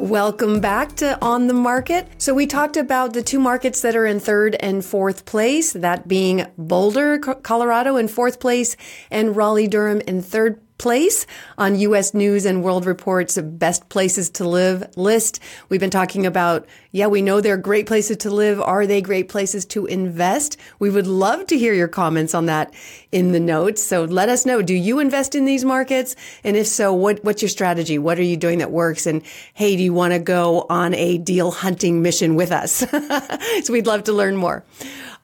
Welcome 0.00 0.60
back 0.60 0.96
to 0.96 1.16
On 1.22 1.46
the 1.46 1.54
Market. 1.54 2.08
So, 2.18 2.34
we 2.34 2.46
talked 2.46 2.76
about 2.76 3.12
the 3.12 3.22
two 3.22 3.38
markets 3.38 3.80
that 3.82 3.94
are 3.94 4.06
in 4.06 4.18
third 4.18 4.56
and 4.58 4.84
fourth 4.84 5.24
place, 5.24 5.72
that 5.72 6.08
being 6.08 6.46
Boulder, 6.58 7.18
Colorado 7.18 7.96
in 7.96 8.08
fourth 8.08 8.40
place 8.40 8.76
and 9.10 9.36
Raleigh, 9.36 9.68
Durham 9.68 10.00
in 10.00 10.20
third 10.20 10.60
place 10.84 11.26
on 11.56 11.78
U.S. 11.78 12.12
News 12.12 12.44
and 12.44 12.62
World 12.62 12.84
Report's 12.84 13.38
best 13.40 13.88
places 13.88 14.28
to 14.28 14.46
live 14.46 14.86
list. 14.98 15.40
We've 15.70 15.80
been 15.80 15.88
talking 15.88 16.26
about, 16.26 16.66
yeah, 16.92 17.06
we 17.06 17.22
know 17.22 17.40
they're 17.40 17.56
great 17.56 17.86
places 17.86 18.18
to 18.18 18.30
live. 18.30 18.60
Are 18.60 18.86
they 18.86 19.00
great 19.00 19.30
places 19.30 19.64
to 19.64 19.86
invest? 19.86 20.58
We 20.78 20.90
would 20.90 21.06
love 21.06 21.46
to 21.46 21.56
hear 21.56 21.72
your 21.72 21.88
comments 21.88 22.34
on 22.34 22.44
that 22.46 22.74
in 23.12 23.32
the 23.32 23.40
notes. 23.40 23.82
So 23.82 24.04
let 24.04 24.28
us 24.28 24.44
know. 24.44 24.60
Do 24.60 24.74
you 24.74 24.98
invest 24.98 25.34
in 25.34 25.46
these 25.46 25.64
markets? 25.64 26.16
And 26.44 26.54
if 26.54 26.66
so, 26.66 26.92
what, 26.92 27.24
what's 27.24 27.40
your 27.40 27.48
strategy? 27.48 27.96
What 27.96 28.18
are 28.18 28.22
you 28.22 28.36
doing 28.36 28.58
that 28.58 28.70
works? 28.70 29.06
And 29.06 29.22
hey, 29.54 29.76
do 29.76 29.82
you 29.82 29.94
want 29.94 30.12
to 30.12 30.18
go 30.18 30.66
on 30.68 30.92
a 30.92 31.16
deal 31.16 31.50
hunting 31.50 32.02
mission 32.02 32.34
with 32.34 32.52
us? 32.52 32.72
so 33.64 33.72
we'd 33.72 33.86
love 33.86 34.04
to 34.04 34.12
learn 34.12 34.36
more. 34.36 34.62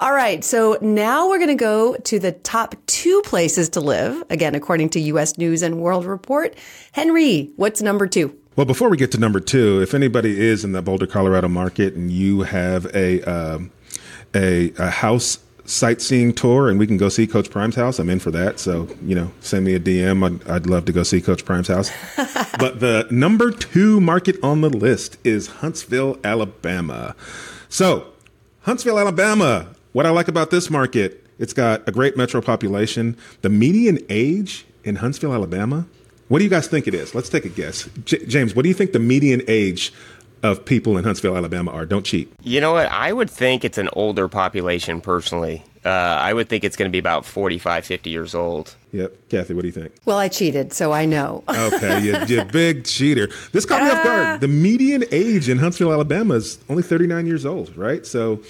All 0.01 0.15
right. 0.15 0.43
So 0.43 0.79
now 0.81 1.29
we're 1.29 1.37
going 1.37 1.49
to 1.49 1.55
go 1.55 1.95
to 1.95 2.19
the 2.19 2.33
top 2.33 2.75
two 2.87 3.21
places 3.23 3.69
to 3.71 3.81
live, 3.81 4.25
again, 4.31 4.55
according 4.55 4.89
to 4.91 5.01
U.S. 5.01 5.37
News 5.37 5.61
and 5.61 5.79
World 5.79 6.07
Report. 6.07 6.57
Henry, 6.93 7.51
what's 7.57 7.83
number 7.83 8.07
two? 8.07 8.35
Well, 8.57 8.65
before 8.65 8.89
we 8.89 8.97
get 8.97 9.13
to 9.13 9.19
number 9.19 9.41
two, 9.41 9.83
if 9.83 9.93
anybody 9.93 10.41
is 10.41 10.65
in 10.65 10.73
the 10.73 10.81
Boulder, 10.81 11.07
Colorado 11.07 11.49
market 11.49 11.93
and 11.93 12.11
you 12.11 12.41
have 12.43 12.87
a, 12.95 13.21
um, 13.25 13.71
a, 14.35 14.73
a 14.79 14.89
house 14.89 15.39
sightseeing 15.67 16.33
tour 16.33 16.71
and 16.71 16.79
we 16.79 16.87
can 16.87 16.97
go 16.97 17.11
see 17.11 17.27
Coach 17.27 17.51
Prime's 17.51 17.75
house, 17.75 17.99
I'm 17.99 18.09
in 18.09 18.21
for 18.21 18.31
that. 18.31 18.59
So, 18.59 18.89
you 19.05 19.15
know, 19.15 19.31
send 19.41 19.67
me 19.67 19.75
a 19.75 19.81
DM. 19.81 20.25
I'd, 20.25 20.49
I'd 20.49 20.67
love 20.67 20.87
to 20.87 20.93
go 20.93 21.03
see 21.03 21.21
Coach 21.21 21.45
Prime's 21.45 21.69
house. 21.69 21.91
but 22.59 22.81
the 22.81 23.07
number 23.11 23.51
two 23.51 24.01
market 24.01 24.37
on 24.43 24.63
the 24.63 24.71
list 24.71 25.19
is 25.25 25.49
Huntsville, 25.49 26.19
Alabama. 26.25 27.15
So, 27.69 28.15
Huntsville, 28.63 28.99
Alabama, 28.99 29.75
what 29.93 30.07
I 30.07 30.11
like 30.11 30.29
about 30.29 30.51
this 30.51 30.71
market, 30.71 31.25
it's 31.39 31.53
got 31.53 31.87
a 31.89 31.93
great 31.93 32.17
metro 32.17 32.41
population. 32.41 33.17
The 33.43 33.49
median 33.49 33.99
age 34.09 34.67
in 34.85 34.97
Huntsville, 34.97 35.33
Alabama, 35.35 35.87
what 36.29 36.39
do 36.39 36.45
you 36.45 36.51
guys 36.51 36.69
think 36.69 36.87
it 36.87 36.95
is? 36.95 37.15
Let's 37.15 37.29
take 37.29 37.45
a 37.45 37.49
guess. 37.49 37.89
J- 38.05 38.25
James, 38.27 38.55
what 38.55 38.63
do 38.63 38.69
you 38.69 38.75
think 38.75 38.93
the 38.93 38.99
median 39.01 39.43
age 39.49 39.93
of 40.43 40.65
people 40.65 40.97
in 40.97 41.05
Huntsville, 41.05 41.37
Alabama 41.37 41.73
are? 41.73 41.85
Don't 41.85 42.05
cheat. 42.07 42.33
You 42.43 42.61
know 42.61 42.73
what? 42.73 42.87
I 42.87 43.13
would 43.13 43.29
think 43.29 43.65
it's 43.65 43.79
an 43.79 43.89
older 43.95 44.29
population 44.29 45.01
personally. 45.01 45.65
Uh, 45.85 45.89
I 45.89 46.33
would 46.35 46.49
think 46.49 46.63
it's 46.63 46.77
going 46.77 46.89
to 46.89 46.93
be 46.93 46.99
about 46.99 47.25
45, 47.25 47.85
50 47.87 48.11
years 48.11 48.35
old. 48.35 48.77
Yep. 48.93 49.31
Kathy, 49.31 49.55
what 49.55 49.63
do 49.63 49.69
you 49.69 49.73
think? 49.73 49.93
Well, 50.05 50.19
I 50.19 50.29
cheated, 50.29 50.73
so 50.75 50.93
I 50.93 51.07
know. 51.07 51.43
okay, 51.49 52.03
you, 52.03 52.17
you 52.27 52.45
big 52.53 52.85
cheater. 52.85 53.29
This 53.53 53.65
caught 53.65 53.83
me 53.83 53.91
off 53.91 54.05
guard. 54.05 54.41
The 54.43 54.49
median 54.49 55.05
age 55.11 55.49
in 55.49 55.59
Huntsville, 55.59 55.93
Alabama 55.93 56.35
is 56.35 56.59
only 56.69 56.83
39 56.83 57.27
years 57.27 57.47
old, 57.47 57.75
right? 57.77 58.05
So 58.05 58.43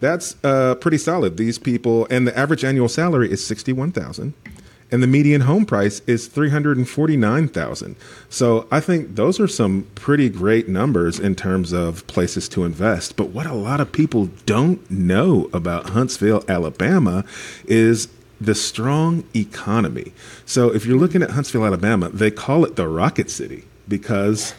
that's 0.00 0.36
uh, 0.44 0.74
pretty 0.76 0.98
solid. 0.98 1.36
These 1.36 1.58
people, 1.58 2.06
and 2.10 2.26
the 2.26 2.38
average 2.38 2.64
annual 2.64 2.88
salary 2.88 3.30
is 3.30 3.44
sixty-one 3.44 3.92
thousand, 3.92 4.34
and 4.92 5.02
the 5.02 5.06
median 5.06 5.42
home 5.42 5.64
price 5.64 6.00
is 6.06 6.28
three 6.28 6.50
hundred 6.50 6.76
and 6.76 6.88
forty-nine 6.88 7.48
thousand. 7.48 7.96
So 8.28 8.68
I 8.70 8.80
think 8.80 9.16
those 9.16 9.40
are 9.40 9.48
some 9.48 9.86
pretty 9.94 10.28
great 10.28 10.68
numbers 10.68 11.18
in 11.18 11.34
terms 11.34 11.72
of 11.72 12.06
places 12.06 12.48
to 12.50 12.64
invest. 12.64 13.16
But 13.16 13.30
what 13.30 13.46
a 13.46 13.54
lot 13.54 13.80
of 13.80 13.90
people 13.90 14.26
don't 14.44 14.88
know 14.90 15.48
about 15.52 15.90
Huntsville, 15.90 16.44
Alabama, 16.48 17.24
is 17.64 18.08
the 18.38 18.54
strong 18.54 19.24
economy. 19.34 20.12
So 20.44 20.72
if 20.74 20.84
you're 20.84 20.98
looking 20.98 21.22
at 21.22 21.30
Huntsville, 21.30 21.64
Alabama, 21.64 22.10
they 22.10 22.30
call 22.30 22.66
it 22.66 22.76
the 22.76 22.86
Rocket 22.86 23.30
City 23.30 23.64
because 23.88 24.52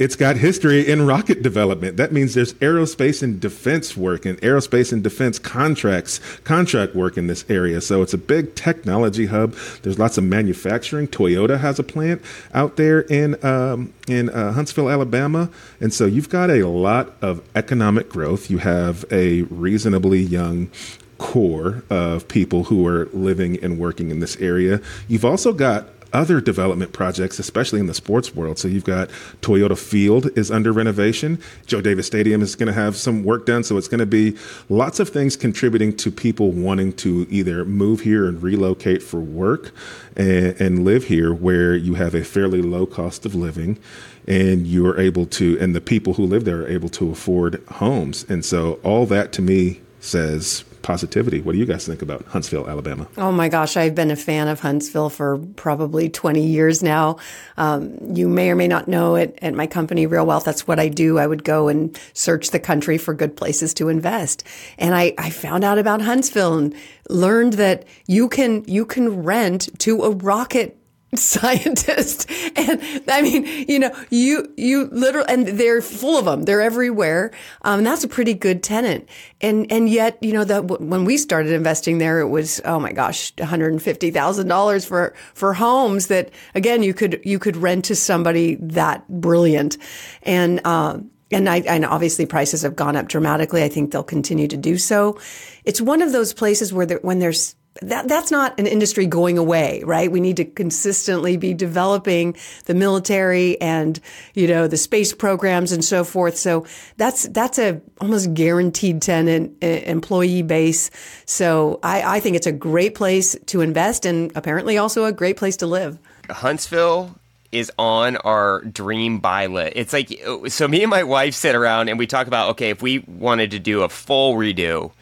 it's 0.00 0.16
got 0.16 0.36
history 0.36 0.88
in 0.88 1.06
rocket 1.06 1.42
development. 1.42 1.98
That 1.98 2.10
means 2.10 2.32
there's 2.32 2.54
aerospace 2.54 3.22
and 3.22 3.38
defense 3.38 3.98
work 3.98 4.24
and 4.24 4.40
aerospace 4.40 4.94
and 4.94 5.02
defense 5.02 5.38
contracts, 5.38 6.20
contract 6.42 6.96
work 6.96 7.18
in 7.18 7.26
this 7.26 7.44
area. 7.50 7.82
So 7.82 8.00
it's 8.00 8.14
a 8.14 8.18
big 8.18 8.54
technology 8.54 9.26
hub. 9.26 9.54
There's 9.82 9.98
lots 9.98 10.16
of 10.16 10.24
manufacturing. 10.24 11.06
Toyota 11.06 11.60
has 11.60 11.78
a 11.78 11.82
plant 11.82 12.22
out 12.54 12.78
there 12.78 13.02
in 13.02 13.44
um, 13.44 13.92
in 14.08 14.30
uh, 14.30 14.52
Huntsville, 14.52 14.88
Alabama, 14.88 15.50
and 15.80 15.92
so 15.92 16.06
you've 16.06 16.30
got 16.30 16.48
a 16.48 16.66
lot 16.66 17.12
of 17.20 17.46
economic 17.54 18.08
growth. 18.08 18.50
You 18.50 18.58
have 18.58 19.04
a 19.10 19.42
reasonably 19.42 20.20
young 20.20 20.70
core 21.18 21.84
of 21.90 22.26
people 22.26 22.64
who 22.64 22.86
are 22.86 23.04
living 23.12 23.62
and 23.62 23.78
working 23.78 24.10
in 24.10 24.20
this 24.20 24.36
area. 24.38 24.80
You've 25.06 25.26
also 25.26 25.52
got 25.52 25.86
other 26.12 26.40
development 26.40 26.92
projects, 26.92 27.38
especially 27.38 27.80
in 27.80 27.86
the 27.86 27.94
sports 27.94 28.34
world. 28.34 28.58
So 28.58 28.68
you've 28.68 28.84
got 28.84 29.08
Toyota 29.40 29.78
Field 29.78 30.36
is 30.36 30.50
under 30.50 30.72
renovation. 30.72 31.38
Joe 31.66 31.80
Davis 31.80 32.06
Stadium 32.06 32.42
is 32.42 32.56
going 32.56 32.66
to 32.66 32.72
have 32.72 32.96
some 32.96 33.24
work 33.24 33.46
done. 33.46 33.64
So 33.64 33.76
it's 33.76 33.88
going 33.88 34.00
to 34.00 34.06
be 34.06 34.36
lots 34.68 35.00
of 35.00 35.08
things 35.08 35.36
contributing 35.36 35.96
to 35.98 36.10
people 36.10 36.50
wanting 36.50 36.92
to 36.94 37.26
either 37.30 37.64
move 37.64 38.00
here 38.00 38.26
and 38.26 38.42
relocate 38.42 39.02
for 39.02 39.20
work 39.20 39.72
and, 40.16 40.60
and 40.60 40.84
live 40.84 41.04
here 41.04 41.32
where 41.32 41.74
you 41.74 41.94
have 41.94 42.14
a 42.14 42.24
fairly 42.24 42.62
low 42.62 42.86
cost 42.86 43.24
of 43.26 43.34
living 43.34 43.78
and 44.26 44.66
you're 44.66 44.98
able 45.00 45.26
to, 45.26 45.58
and 45.60 45.74
the 45.74 45.80
people 45.80 46.14
who 46.14 46.24
live 46.24 46.44
there 46.44 46.62
are 46.62 46.68
able 46.68 46.88
to 46.88 47.10
afford 47.10 47.62
homes. 47.68 48.24
And 48.28 48.44
so 48.44 48.74
all 48.82 49.06
that 49.06 49.32
to 49.32 49.42
me 49.42 49.80
says 50.00 50.64
positivity. 50.82 51.40
What 51.40 51.52
do 51.52 51.58
you 51.58 51.66
guys 51.66 51.86
think 51.86 52.02
about 52.02 52.24
Huntsville, 52.26 52.68
Alabama? 52.68 53.06
Oh 53.16 53.32
my 53.32 53.48
gosh, 53.48 53.76
I've 53.76 53.94
been 53.94 54.10
a 54.10 54.16
fan 54.16 54.48
of 54.48 54.60
Huntsville 54.60 55.10
for 55.10 55.38
probably 55.56 56.08
20 56.08 56.44
years 56.44 56.82
now. 56.82 57.18
Um, 57.56 57.96
you 58.14 58.28
may 58.28 58.50
or 58.50 58.56
may 58.56 58.68
not 58.68 58.88
know 58.88 59.14
it 59.14 59.38
at 59.42 59.54
my 59.54 59.66
company, 59.66 60.06
Real 60.06 60.26
Wealth. 60.26 60.44
That's 60.44 60.66
what 60.66 60.78
I 60.78 60.88
do. 60.88 61.18
I 61.18 61.26
would 61.26 61.44
go 61.44 61.68
and 61.68 61.98
search 62.12 62.50
the 62.50 62.60
country 62.60 62.98
for 62.98 63.14
good 63.14 63.36
places 63.36 63.74
to 63.74 63.88
invest. 63.88 64.44
And 64.78 64.94
I, 64.94 65.14
I 65.18 65.30
found 65.30 65.64
out 65.64 65.78
about 65.78 66.00
Huntsville 66.00 66.58
and 66.58 66.74
learned 67.08 67.54
that 67.54 67.84
you 68.06 68.28
can, 68.28 68.64
you 68.66 68.86
can 68.86 69.22
rent 69.22 69.68
to 69.80 70.02
a 70.02 70.10
rocket 70.10 70.79
scientist. 71.14 72.28
And 72.56 72.80
i 73.08 73.22
mean 73.22 73.46
you 73.68 73.78
know 73.78 73.94
you 74.10 74.52
you 74.56 74.88
literally 74.92 75.26
and 75.28 75.46
they're 75.46 75.80
full 75.80 76.18
of 76.18 76.24
them 76.24 76.42
they're 76.42 76.60
everywhere. 76.60 77.30
Um, 77.62 77.84
that's 77.84 78.04
a 78.04 78.08
pretty 78.08 78.34
good 78.34 78.62
tenant. 78.62 79.08
And 79.40 79.70
and 79.70 79.88
yet 79.88 80.18
you 80.20 80.32
know 80.32 80.44
that 80.44 80.80
when 80.80 81.04
we 81.04 81.16
started 81.16 81.52
investing 81.52 81.98
there 81.98 82.20
it 82.20 82.28
was 82.28 82.60
oh 82.64 82.80
my 82.80 82.92
gosh 82.92 83.34
$150000 83.36 84.86
for 84.86 85.14
for 85.34 85.54
homes 85.54 86.08
that 86.08 86.30
again 86.54 86.82
you 86.82 86.92
could 86.92 87.20
you 87.24 87.38
could 87.38 87.56
rent 87.56 87.84
to 87.86 87.96
somebody 87.96 88.56
that 88.56 89.08
brilliant. 89.08 89.78
And 90.22 90.64
um 90.66 91.10
and 91.32 91.48
I, 91.48 91.58
and 91.60 91.84
obviously 91.84 92.26
prices 92.26 92.62
have 92.62 92.74
gone 92.74 92.96
up 92.96 93.08
dramatically. 93.08 93.62
I 93.62 93.68
think 93.68 93.92
they'll 93.92 94.02
continue 94.02 94.48
to 94.48 94.56
do 94.56 94.76
so. 94.78 95.18
It's 95.64 95.80
one 95.80 96.02
of 96.02 96.12
those 96.12 96.32
places 96.34 96.72
where 96.72 96.86
there, 96.86 96.98
when 97.02 97.20
there's 97.20 97.54
that 97.82 98.08
that's 98.08 98.30
not 98.30 98.58
an 98.58 98.66
industry 98.66 99.06
going 99.06 99.38
away, 99.38 99.82
right? 99.84 100.10
We 100.10 100.20
need 100.20 100.36
to 100.36 100.44
consistently 100.44 101.36
be 101.36 101.54
developing 101.54 102.36
the 102.66 102.74
military 102.74 103.60
and 103.60 103.98
you 104.34 104.46
know 104.46 104.66
the 104.66 104.76
space 104.76 105.12
programs 105.12 105.72
and 105.72 105.84
so 105.84 106.04
forth. 106.04 106.36
So 106.36 106.66
that's 106.96 107.28
that's 107.28 107.58
a 107.58 107.80
almost 108.00 108.34
guaranteed 108.34 109.02
tenant 109.02 109.62
employee 109.62 110.42
base. 110.42 110.90
So 111.24 111.80
I, 111.82 112.16
I 112.16 112.20
think 112.20 112.36
it's 112.36 112.46
a 112.46 112.52
great 112.52 112.94
place 112.94 113.36
to 113.46 113.60
invest 113.60 114.04
and 114.04 114.32
apparently 114.34 114.78
also 114.78 115.04
a 115.04 115.12
great 115.12 115.36
place 115.36 115.56
to 115.58 115.66
live. 115.66 115.98
Huntsville 116.28 117.14
is 117.52 117.72
on 117.78 118.16
our 118.18 118.62
dream 118.62 119.18
buy 119.18 119.46
list. 119.46 119.72
It's 119.74 119.92
like 119.92 120.20
so 120.48 120.68
me 120.68 120.82
and 120.82 120.90
my 120.90 121.02
wife 121.02 121.34
sit 121.34 121.54
around 121.54 121.88
and 121.88 121.98
we 121.98 122.06
talk 122.06 122.26
about 122.26 122.50
okay 122.50 122.70
if 122.70 122.82
we 122.82 123.00
wanted 123.00 123.50
to 123.52 123.58
do 123.58 123.82
a 123.82 123.88
full 123.88 124.34
redo 124.34 124.92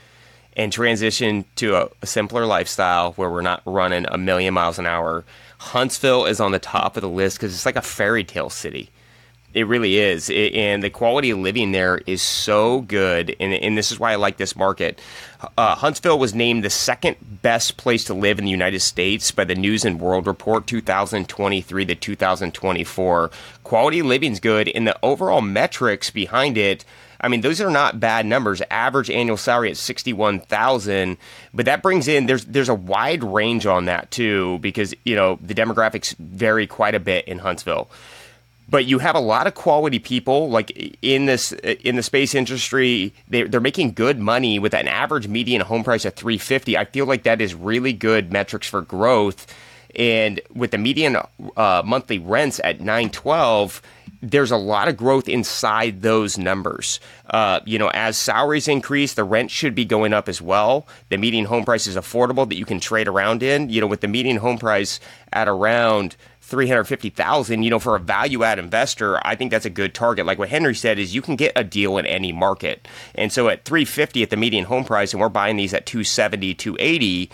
and 0.59 0.73
transition 0.73 1.44
to 1.55 1.77
a, 1.77 1.88
a, 2.03 2.07
simpler 2.07 2.44
lifestyle 2.44 3.12
where 3.12 3.31
we're 3.31 3.40
not 3.40 3.62
running 3.64 4.05
a 4.09 4.18
million 4.18 4.53
miles 4.53 4.79
an 4.79 4.87
hour. 4.87 5.25
Huntsville 5.59 6.27
is 6.27 6.40
on 6.40 6.51
the 6.51 6.59
top 6.59 6.97
of 6.97 7.01
the 7.01 7.09
list 7.09 7.38
because 7.38 7.55
it's 7.55 7.64
like 7.64 7.77
a 7.77 7.83
fairy 7.83 8.25
tale 8.25 8.51
city. 8.51 8.90
It 9.55 9.66
really 9.66 9.97
is. 9.97 10.29
It, 10.29 10.53
and 10.55 10.83
the 10.83 10.90
quality 10.90 11.31
of 11.31 11.38
living 11.38 11.73
there 11.73 11.99
is 12.07 12.21
so 12.21 12.83
good. 12.83 13.35
And, 13.40 13.55
and 13.55 13.79
this 13.79 13.90
is 13.90 13.99
why 13.99 14.12
I 14.12 14.16
like 14.16 14.37
this 14.37 14.55
market. 14.55 15.01
Uh, 15.57 15.75
Huntsville 15.75 16.18
was 16.18 16.35
named 16.35 16.64
the 16.64 16.71
second 16.71 17.16
best 17.21 17.77
place 17.77 18.05
to 18.05 18.14
live 18.14 18.38
in 18.38 18.44
the 18.44 18.51
United 18.51 18.81
States 18.81 19.31
by 19.31 19.44
the 19.44 19.55
News 19.55 19.85
and 19.85 20.01
World 20.01 20.27
Report 20.27 20.66
2023 20.66 21.87
to 21.87 21.94
2024. 21.94 23.31
Quality 23.64 24.03
living's 24.03 24.40
good, 24.40 24.68
and 24.68 24.87
the 24.87 24.99
overall 25.03 25.40
metrics 25.40 26.11
behind 26.11 26.59
it 26.59 26.85
I 27.20 27.28
mean, 27.28 27.40
those 27.40 27.61
are 27.61 27.70
not 27.70 27.98
bad 27.98 28.26
numbers. 28.26 28.62
Average 28.70 29.11
annual 29.11 29.37
salary 29.37 29.70
at 29.70 29.76
sixty-one 29.76 30.40
thousand, 30.40 31.16
but 31.52 31.66
that 31.66 31.83
brings 31.83 32.07
in 32.09 32.26
there's 32.26 32.44
there's 32.44 32.68
a 32.68 32.74
wide 32.74 33.24
range 33.24 33.66
on 33.66 33.87
that 33.87 34.11
too 34.11 34.59
because 34.61 34.94
you 35.04 35.16
know 35.16 35.38
the 35.42 35.54
demographics 35.54 36.14
vary 36.18 36.66
quite 36.66 36.94
a 36.94 37.00
bit 37.00 37.26
in 37.26 37.40
Huntsville. 37.40 37.88
but 38.68 38.85
you 38.85 38.98
have 38.98 39.14
a 39.16 39.20
lot 39.20 39.46
of 39.46 39.54
quality 39.54 39.98
people 39.98 40.50
like 40.50 40.70
in 41.02 41.26
this 41.26 41.52
in 41.52 41.96
the 41.96 42.02
space 42.02 42.35
industry 42.35 43.12
they're, 43.28 43.48
they're 43.48 43.61
making 43.61 43.92
good 43.92 44.18
money 44.18 44.59
with 44.59 44.74
an 44.74 44.87
average 44.87 45.26
median 45.26 45.62
home 45.62 45.83
price 45.83 46.04
at 46.04 46.14
350 46.16 46.76
i 46.76 46.85
feel 46.85 47.07
like 47.07 47.22
that 47.22 47.40
is 47.40 47.54
really 47.54 47.92
good 47.92 48.31
metrics 48.33 48.68
for 48.68 48.83
growth 48.83 49.46
and 49.96 50.40
with 50.54 50.70
the 50.70 50.78
median 50.78 51.16
uh, 51.57 51.83
monthly 51.85 52.18
rents 52.18 52.61
at 52.62 52.78
912 52.81 53.81
there's 54.20 54.50
a 54.50 54.57
lot 54.57 54.88
of 54.88 54.96
growth 54.96 55.28
inside 55.28 56.02
those 56.02 56.37
numbers. 56.37 56.98
Uh, 57.31 57.61
you 57.64 57.78
know, 57.78 57.90
as 57.94 58.16
salaries 58.16 58.66
increase, 58.66 59.14
the 59.14 59.24
rent 59.24 59.50
should 59.50 59.74
be 59.74 59.85
going 59.85 60.12
up 60.12 60.28
as 60.28 60.42
well. 60.42 60.88
The 61.09 61.18
median 61.18 61.44
home 61.44 61.64
price 61.64 61.87
is 61.87 61.96
affordable 61.96 62.48
that 62.48 62.57
you 62.57 62.64
can 62.64 62.81
trade 62.81 63.07
around 63.07 63.42
in. 63.42 63.70
You 63.70 63.81
know, 63.81 63.87
with 63.87 64.00
the 64.00 64.09
median 64.09 64.38
home 64.38 64.59
price 64.59 64.98
at 65.33 65.46
around 65.46 66.16
350,000, 66.40 67.62
you 67.62 67.70
know, 67.70 67.78
for 67.78 67.94
a 67.94 68.00
value 68.00 68.42
add 68.42 68.59
investor, 68.59 69.24
I 69.26 69.37
think 69.37 69.50
that's 69.50 69.66
a 69.66 69.70
good 69.70 69.94
target. 69.94 70.26
Like 70.26 70.38
what 70.38 70.48
Henry 70.48 70.74
said 70.74 70.98
is 70.98 71.14
you 71.14 71.22
can 71.22 71.37
get 71.37 71.52
a 71.54 71.62
deal 71.62 71.98
in 71.98 72.07
any 72.07 72.33
market. 72.33 72.88
And 73.14 73.33
so 73.33 73.48
at 73.48 73.64
350 73.64 74.22
at 74.22 74.31
the 74.31 74.37
median 74.37 74.64
home 74.64 74.85
price 74.85 75.12
and 75.12 75.20
we're 75.20 75.28
buying 75.28 75.57
these 75.57 75.74
at 75.74 75.87
270, 75.87 76.54
280, 76.54 77.31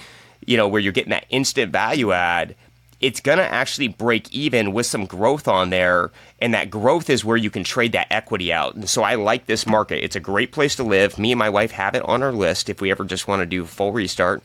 you 0.47 0.57
know, 0.57 0.69
where 0.69 0.81
you're 0.81 0.93
getting 0.93 1.11
that 1.11 1.27
instant 1.31 1.73
value 1.73 2.13
add, 2.13 2.57
it's 3.01 3.21
going 3.21 3.39
to 3.39 3.45
actually 3.45 3.89
break 3.89 4.33
even 4.33 4.73
with 4.73 4.87
some 4.87 5.07
growth 5.07 5.49
on 5.49 5.71
there. 5.71 6.11
And 6.41 6.55
that 6.55 6.71
growth 6.71 7.11
is 7.11 7.25
where 7.25 7.37
you 7.37 7.51
can 7.51 7.65
trade 7.65 7.93
that 7.93 8.09
equity 8.11 8.53
out. 8.53 8.75
And 8.75 8.89
so 8.89 9.03
I 9.03 9.15
like 9.15 9.47
this 9.47 9.67
market. 9.67 10.05
It's 10.05 10.17
a 10.17 10.21
great 10.21 10.53
place 10.53 10.77
to 10.77 10.83
live. 10.83 11.19
Me 11.19 11.33
and 11.33 11.39
my 11.39 11.51
wife 11.51 11.73
have 11.73 11.95
it 11.95 12.03
on 12.03 12.23
our 12.23 12.33
list 12.33 12.69
if 12.69 12.81
we 12.81 12.91
ever 12.91 13.05
just 13.05 13.29
want 13.29 13.41
to 13.41 13.47
do 13.47 13.65
a 13.65 13.67
full 13.67 13.93
restart. 13.93 14.43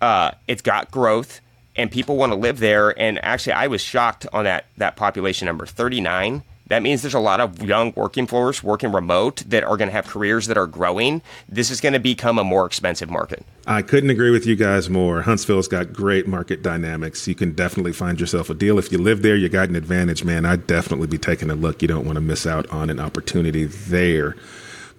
Uh, 0.00 0.32
it's 0.48 0.62
got 0.62 0.90
growth 0.90 1.40
and 1.76 1.90
people 1.90 2.16
want 2.16 2.32
to 2.32 2.36
live 2.36 2.58
there. 2.58 2.98
And 2.98 3.22
actually, 3.24 3.52
I 3.52 3.66
was 3.66 3.80
shocked 3.80 4.26
on 4.32 4.44
that, 4.44 4.66
that 4.76 4.96
population 4.96 5.46
number 5.46 5.66
39 5.66 6.42
that 6.70 6.82
means 6.82 7.02
there's 7.02 7.14
a 7.14 7.20
lot 7.20 7.40
of 7.40 7.60
young 7.62 7.92
working 7.96 8.28
force 8.28 8.62
working 8.62 8.92
remote 8.92 9.42
that 9.48 9.64
are 9.64 9.76
going 9.76 9.88
to 9.88 9.92
have 9.92 10.06
careers 10.06 10.46
that 10.46 10.56
are 10.56 10.68
growing. 10.68 11.20
This 11.48 11.68
is 11.68 11.80
going 11.80 11.94
to 11.94 11.98
become 11.98 12.38
a 12.38 12.44
more 12.44 12.64
expensive 12.64 13.10
market. 13.10 13.44
I 13.66 13.82
couldn't 13.82 14.10
agree 14.10 14.30
with 14.30 14.46
you 14.46 14.54
guys 14.54 14.88
more. 14.88 15.22
Huntsville's 15.22 15.66
got 15.66 15.92
great 15.92 16.28
market 16.28 16.62
dynamics. 16.62 17.26
You 17.26 17.34
can 17.34 17.54
definitely 17.54 17.92
find 17.92 18.20
yourself 18.20 18.50
a 18.50 18.54
deal. 18.54 18.78
If 18.78 18.92
you 18.92 18.98
live 18.98 19.22
there, 19.22 19.34
you 19.34 19.48
got 19.48 19.68
an 19.68 19.74
advantage, 19.74 20.22
man. 20.22 20.46
I'd 20.46 20.68
definitely 20.68 21.08
be 21.08 21.18
taking 21.18 21.50
a 21.50 21.56
look. 21.56 21.82
You 21.82 21.88
don't 21.88 22.06
want 22.06 22.16
to 22.16 22.20
miss 22.20 22.46
out 22.46 22.70
on 22.70 22.88
an 22.88 23.00
opportunity 23.00 23.64
there. 23.64 24.36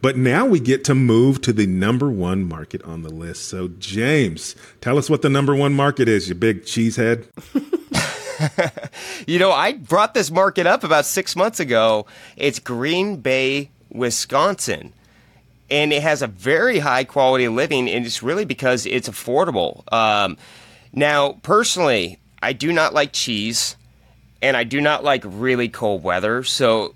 But 0.01 0.17
now 0.17 0.45
we 0.45 0.60
get 0.60 0.84
to 0.86 0.95
move 0.95 1.39
to 1.41 1.53
the 1.53 1.67
number 1.67 2.10
one 2.10 2.43
market 2.43 2.84
on 2.84 3.03
the 3.03 3.10
list. 3.10 3.47
So, 3.47 3.69
James, 3.79 4.57
tell 4.81 4.97
us 4.97 5.10
what 5.10 5.21
the 5.21 5.29
number 5.29 5.55
one 5.55 5.73
market 5.73 6.10
is, 6.10 6.27
you 6.27 6.36
big 6.36 6.63
cheesehead. 6.63 7.27
you 9.27 9.39
know, 9.39 9.51
I 9.51 9.73
brought 9.73 10.13
this 10.13 10.32
market 10.32 10.65
up 10.67 10.84
about 10.84 11.06
six 11.06 11.36
months 11.36 11.60
ago. 11.60 12.06
It's 12.36 12.60
Green 12.60 13.17
Bay, 13.17 13.69
Wisconsin. 13.89 14.93
And 15.69 15.93
it 15.93 16.01
has 16.01 16.21
a 16.21 16.27
very 16.27 16.80
high 16.80 17.06
quality 17.06 17.45
of 17.45 17.54
living, 17.54 17.89
and 17.89 18.06
it's 18.06 18.21
really 18.21 18.43
because 18.43 18.86
it's 18.86 19.08
affordable. 19.08 19.91
Um, 19.93 20.38
now, 20.91 21.34
personally, 21.43 22.19
I 22.43 22.51
do 22.54 22.73
not 22.73 22.93
like 22.93 23.13
cheese, 23.13 23.77
and 24.41 24.58
I 24.58 24.65
do 24.65 24.82
not 24.82 25.04
like 25.04 25.23
really 25.25 25.69
cold 25.69 26.04
weather. 26.04 26.43
So, 26.43 26.93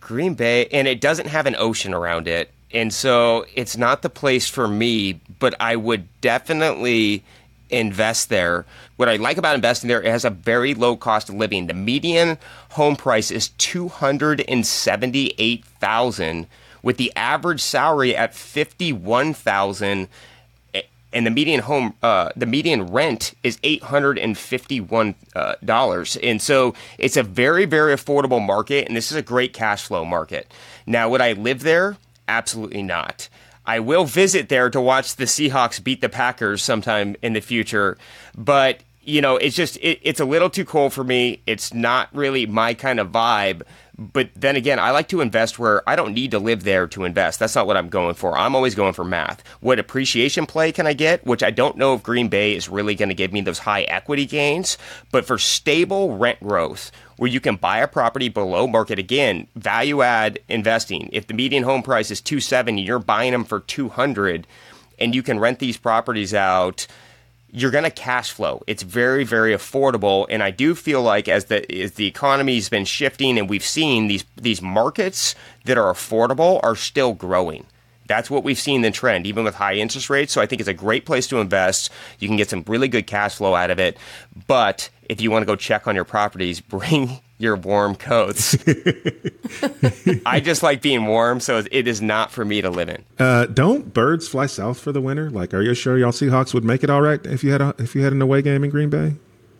Green 0.00 0.34
Bay, 0.34 0.66
and 0.72 0.88
it 0.88 1.00
doesn't 1.00 1.28
have 1.28 1.46
an 1.46 1.54
ocean 1.56 1.94
around 1.94 2.26
it. 2.26 2.50
And 2.72 2.92
so 2.92 3.46
it's 3.54 3.76
not 3.76 4.02
the 4.02 4.10
place 4.10 4.48
for 4.48 4.68
me, 4.68 5.20
but 5.38 5.54
I 5.60 5.76
would 5.76 6.08
definitely 6.20 7.24
invest 7.70 8.28
there. 8.28 8.64
What 8.96 9.08
I 9.08 9.16
like 9.16 9.38
about 9.38 9.54
investing 9.54 9.88
there, 9.88 10.02
it 10.02 10.10
has 10.10 10.24
a 10.24 10.30
very 10.30 10.74
low 10.74 10.96
cost 10.96 11.28
of 11.28 11.34
living. 11.34 11.66
The 11.66 11.74
median 11.74 12.38
home 12.70 12.96
price 12.96 13.30
is 13.30 13.48
two 13.50 13.88
hundred 13.88 14.44
and 14.48 14.66
seventy 14.66 15.34
eight 15.38 15.64
thousand, 15.64 16.46
with 16.82 16.96
the 16.96 17.12
average 17.16 17.60
salary 17.60 18.16
at 18.16 18.34
fifty 18.34 18.92
one 18.92 19.34
thousand, 19.34 20.08
and 21.10 21.26
the 21.26 21.30
median 21.30 21.60
home, 21.60 21.94
uh, 22.02 22.30
the 22.36 22.46
median 22.46 22.86
rent 22.86 23.34
is 23.42 23.58
eight 23.62 23.82
hundred 23.84 24.18
and 24.18 24.36
fifty 24.36 24.80
one 24.80 25.14
uh, 25.34 25.54
dollars. 25.64 26.16
And 26.16 26.40
so 26.40 26.74
it's 26.98 27.16
a 27.16 27.22
very 27.22 27.64
very 27.64 27.94
affordable 27.94 28.44
market, 28.44 28.86
and 28.86 28.96
this 28.96 29.10
is 29.10 29.16
a 29.16 29.22
great 29.22 29.52
cash 29.52 29.84
flow 29.84 30.04
market. 30.04 30.52
Now, 30.86 31.08
would 31.08 31.20
I 31.20 31.32
live 31.32 31.62
there? 31.62 31.96
Absolutely 32.28 32.82
not. 32.82 33.28
I 33.68 33.80
will 33.80 34.06
visit 34.06 34.48
there 34.48 34.70
to 34.70 34.80
watch 34.80 35.16
the 35.16 35.26
Seahawks 35.26 35.84
beat 35.84 36.00
the 36.00 36.08
Packers 36.08 36.64
sometime 36.64 37.16
in 37.20 37.34
the 37.34 37.40
future. 37.40 37.98
But 38.34 38.80
you 39.02 39.20
know, 39.20 39.36
it's 39.36 39.54
just 39.54 39.76
it, 39.76 40.00
it's 40.02 40.20
a 40.20 40.24
little 40.24 40.48
too 40.48 40.64
cold 40.64 40.94
for 40.94 41.04
me. 41.04 41.42
It's 41.46 41.74
not 41.74 42.08
really 42.14 42.46
my 42.46 42.72
kind 42.72 42.98
of 42.98 43.12
vibe. 43.12 43.62
But 43.98 44.30
then 44.34 44.56
again, 44.56 44.78
I 44.78 44.92
like 44.92 45.08
to 45.08 45.20
invest 45.20 45.58
where 45.58 45.86
I 45.88 45.96
don't 45.96 46.14
need 46.14 46.30
to 46.30 46.38
live 46.38 46.62
there 46.62 46.86
to 46.86 47.04
invest. 47.04 47.40
That's 47.40 47.56
not 47.56 47.66
what 47.66 47.76
I'm 47.76 47.88
going 47.88 48.14
for. 48.14 48.38
I'm 48.38 48.54
always 48.54 48.74
going 48.74 48.92
for 48.92 49.04
math. 49.04 49.42
What 49.60 49.78
appreciation 49.78 50.46
play 50.46 50.72
can 50.72 50.86
I 50.86 50.92
get? 50.92 51.26
Which 51.26 51.42
I 51.42 51.50
don't 51.50 51.76
know 51.76 51.94
if 51.94 52.02
Green 52.02 52.28
Bay 52.28 52.54
is 52.54 52.68
really 52.68 52.94
going 52.94 53.08
to 53.08 53.14
give 53.14 53.32
me 53.32 53.40
those 53.40 53.58
high 53.58 53.82
equity 53.82 54.24
gains. 54.24 54.78
But 55.10 55.26
for 55.26 55.36
stable 55.36 56.16
rent 56.16 56.40
growth, 56.40 56.92
where 57.18 57.30
you 57.30 57.40
can 57.40 57.56
buy 57.56 57.78
a 57.78 57.88
property 57.88 58.28
below 58.28 58.66
market 58.66 58.98
again, 58.98 59.46
value 59.54 60.02
add 60.02 60.38
investing. 60.48 61.10
If 61.12 61.26
the 61.26 61.34
median 61.34 61.64
home 61.64 61.82
price 61.82 62.10
is 62.10 62.20
270, 62.20 62.80
you're 62.80 62.98
buying 62.98 63.32
them 63.32 63.44
for 63.44 63.60
200 63.60 64.46
and 64.98 65.14
you 65.14 65.22
can 65.22 65.38
rent 65.38 65.58
these 65.58 65.76
properties 65.76 66.32
out 66.32 66.86
you're 67.50 67.70
going 67.70 67.84
to 67.84 67.90
cash 67.90 68.30
flow. 68.30 68.62
It's 68.66 68.82
very, 68.82 69.24
very 69.24 69.54
affordable, 69.54 70.26
and 70.28 70.42
I 70.42 70.50
do 70.50 70.74
feel 70.74 71.02
like 71.02 71.28
as 71.28 71.46
the 71.46 71.70
as 71.82 71.92
the 71.92 72.06
economy's 72.06 72.68
been 72.68 72.84
shifting, 72.84 73.38
and 73.38 73.48
we've 73.48 73.64
seen 73.64 74.08
these 74.08 74.24
these 74.36 74.60
markets 74.60 75.34
that 75.64 75.78
are 75.78 75.92
affordable 75.92 76.60
are 76.62 76.76
still 76.76 77.14
growing. 77.14 77.66
That's 78.06 78.30
what 78.30 78.42
we've 78.42 78.58
seen 78.58 78.80
the 78.80 78.90
trend, 78.90 79.26
even 79.26 79.44
with 79.44 79.56
high 79.56 79.74
interest 79.74 80.08
rates. 80.08 80.32
So 80.32 80.40
I 80.40 80.46
think 80.46 80.60
it's 80.60 80.68
a 80.68 80.74
great 80.74 81.04
place 81.04 81.26
to 81.28 81.40
invest. 81.40 81.90
You 82.18 82.28
can 82.28 82.38
get 82.38 82.48
some 82.48 82.64
really 82.66 82.88
good 82.88 83.06
cash 83.06 83.36
flow 83.36 83.54
out 83.54 83.70
of 83.70 83.78
it. 83.78 83.98
But 84.46 84.88
if 85.08 85.20
you 85.20 85.30
want 85.30 85.42
to 85.42 85.46
go 85.46 85.56
check 85.56 85.86
on 85.86 85.94
your 85.94 86.04
properties, 86.04 86.60
bring 86.68 87.20
your 87.38 87.56
warm 87.56 87.94
coats. 87.94 88.56
I 90.26 90.40
just 90.40 90.62
like 90.62 90.82
being 90.82 91.06
warm, 91.06 91.40
so 91.40 91.62
it 91.70 91.86
is 91.86 92.02
not 92.02 92.30
for 92.30 92.44
me 92.44 92.60
to 92.62 92.70
live 92.70 92.88
in. 92.88 93.04
Uh, 93.18 93.46
don't 93.46 93.94
birds 93.94 94.28
fly 94.28 94.46
south 94.46 94.80
for 94.80 94.92
the 94.92 95.00
winter? 95.00 95.30
Like, 95.30 95.54
are 95.54 95.62
you 95.62 95.74
sure 95.74 95.98
y'all 95.98 96.10
Seahawks 96.10 96.52
would 96.52 96.64
make 96.64 96.82
it 96.82 96.90
all 96.90 97.00
right 97.00 97.24
if 97.24 97.44
you 97.44 97.52
had 97.52 97.60
a 97.60 97.74
if 97.78 97.94
you 97.94 98.02
had 98.02 98.12
an 98.12 98.22
away 98.22 98.42
game 98.42 98.64
in 98.64 98.70
Green 98.70 98.90
Bay? 98.90 99.14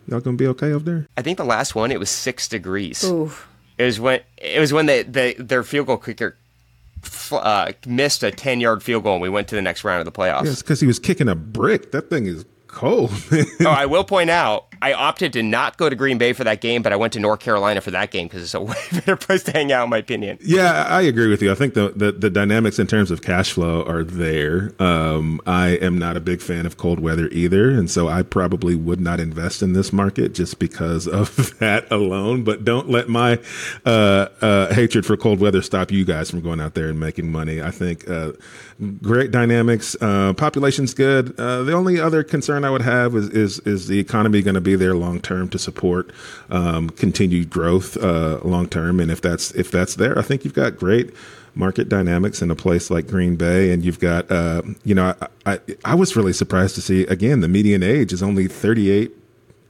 Y'all 0.07 0.19
gonna 0.19 0.37
be 0.37 0.47
okay 0.47 0.71
over 0.71 0.83
there? 0.83 1.07
I 1.17 1.21
think 1.21 1.37
the 1.37 1.45
last 1.45 1.75
one 1.75 1.91
it 1.91 1.99
was 1.99 2.09
six 2.09 2.47
degrees. 2.47 3.03
Ooh. 3.03 3.31
It 3.77 3.85
was 3.85 3.99
when 3.99 4.21
it 4.37 4.59
was 4.59 4.73
when 4.73 4.87
they, 4.87 5.03
they 5.03 5.33
their 5.35 5.63
field 5.63 5.87
goal 5.87 5.97
kicker 5.97 6.35
uh, 7.31 7.71
missed 7.85 8.23
a 8.23 8.31
ten 8.31 8.59
yard 8.59 8.83
field 8.83 9.03
goal 9.03 9.13
and 9.13 9.21
we 9.21 9.29
went 9.29 9.47
to 9.49 9.55
the 9.55 9.61
next 9.61 9.83
round 9.83 10.05
of 10.05 10.05
the 10.05 10.11
playoffs. 10.11 10.45
Yes, 10.45 10.61
because 10.61 10.81
he 10.81 10.87
was 10.87 10.99
kicking 10.99 11.29
a 11.29 11.35
brick. 11.35 11.91
That 11.91 12.09
thing 12.09 12.25
is 12.25 12.43
cold. 12.67 13.11
oh, 13.31 13.65
I 13.65 13.85
will 13.85 14.03
point 14.03 14.29
out, 14.29 14.68
I 14.81 14.93
opted 14.93 15.33
to 15.33 15.43
not 15.43 15.77
go 15.77 15.89
to 15.89 15.95
Green 15.95 16.17
Bay 16.17 16.33
for 16.33 16.43
that 16.43 16.61
game, 16.61 16.81
but 16.81 16.93
I 16.93 16.95
went 16.95 17.13
to 17.13 17.19
North 17.19 17.39
Carolina 17.39 17.81
for 17.81 17.91
that 17.91 18.11
game 18.11 18.27
because 18.27 18.43
it's 18.43 18.53
a 18.53 18.61
way 18.69 18.75
better 18.91 19.15
place 19.15 19.43
to 19.43 19.51
hang 19.51 19.71
out, 19.71 19.85
in 19.85 19.89
my 19.89 19.97
opinion. 19.97 20.37
Yeah, 20.41 20.85
I 20.87 21.01
agree 21.01 21.27
with 21.27 21.41
you. 21.41 21.51
I 21.51 21.55
think 21.55 21.73
the, 21.73 21.93
the, 21.95 22.11
the 22.11 22.29
dynamics 22.29 22.79
in 22.79 22.87
terms 22.87 23.11
of 23.11 23.21
cash 23.21 23.51
flow 23.51 23.83
are 23.83 24.03
there. 24.03 24.71
Um, 24.79 25.41
I 25.45 25.69
am 25.69 25.97
not 25.97 26.15
a 26.15 26.19
big 26.19 26.41
fan 26.41 26.65
of 26.65 26.77
cold 26.77 26.99
weather 26.99 27.27
either, 27.29 27.69
and 27.69 27.89
so 27.89 28.07
I 28.07 28.21
probably 28.23 28.75
would 28.75 29.01
not 29.01 29.19
invest 29.19 29.61
in 29.61 29.73
this 29.73 29.91
market 29.91 30.33
just 30.33 30.59
because 30.59 31.07
of 31.19 31.57
that 31.59 31.91
alone. 31.91 32.43
But 32.43 32.63
don't 32.63 32.89
let 32.89 33.09
my 33.09 33.39
uh, 33.85 34.27
uh, 34.41 34.73
hatred 34.73 35.05
for 35.05 35.17
cold 35.17 35.39
weather 35.39 35.61
stop 35.61 35.91
you 35.91 36.05
guys 36.05 36.29
from 36.29 36.41
going 36.41 36.61
out 36.61 36.73
there 36.73 36.89
and 36.89 36.99
making 36.99 37.31
money. 37.31 37.61
I 37.61 37.71
think 37.71 38.09
uh, 38.09 38.31
great 39.01 39.31
dynamics. 39.31 39.95
Uh, 39.99 40.33
population's 40.33 40.93
good. 40.93 41.37
Uh, 41.39 41.63
the 41.63 41.73
only 41.73 41.99
other 41.99 42.23
concern 42.23 42.63
I 42.63 42.69
would 42.69 42.81
have 42.81 43.15
is 43.15 43.29
is, 43.29 43.59
is 43.59 43.87
the 43.87 43.99
economy 43.99 44.41
going 44.41 44.55
to 44.55 44.61
be 44.61 44.68
there 44.75 44.95
long 44.95 45.19
term 45.21 45.49
to 45.49 45.59
support 45.59 46.11
um, 46.49 46.89
continued 46.89 47.49
growth 47.49 47.97
uh, 47.97 48.39
long 48.43 48.67
term? 48.67 48.99
And 48.99 49.11
if 49.11 49.21
that's 49.21 49.51
if 49.51 49.71
that's 49.71 49.95
there, 49.95 50.17
I 50.17 50.21
think 50.21 50.43
you've 50.43 50.53
got 50.53 50.77
great 50.77 51.13
market 51.55 51.89
dynamics 51.89 52.41
in 52.41 52.51
a 52.51 52.55
place 52.55 52.89
like 52.89 53.07
Green 53.07 53.35
Bay, 53.35 53.71
and 53.71 53.83
you've 53.83 53.99
got 53.99 54.29
uh, 54.31 54.61
you 54.83 54.95
know 54.95 55.13
I, 55.21 55.27
I 55.53 55.59
I 55.85 55.95
was 55.95 56.15
really 56.15 56.33
surprised 56.33 56.75
to 56.75 56.81
see 56.81 57.03
again 57.03 57.41
the 57.41 57.47
median 57.47 57.83
age 57.83 58.13
is 58.13 58.23
only 58.23 58.47
thirty 58.47 58.89
eight 58.91 59.15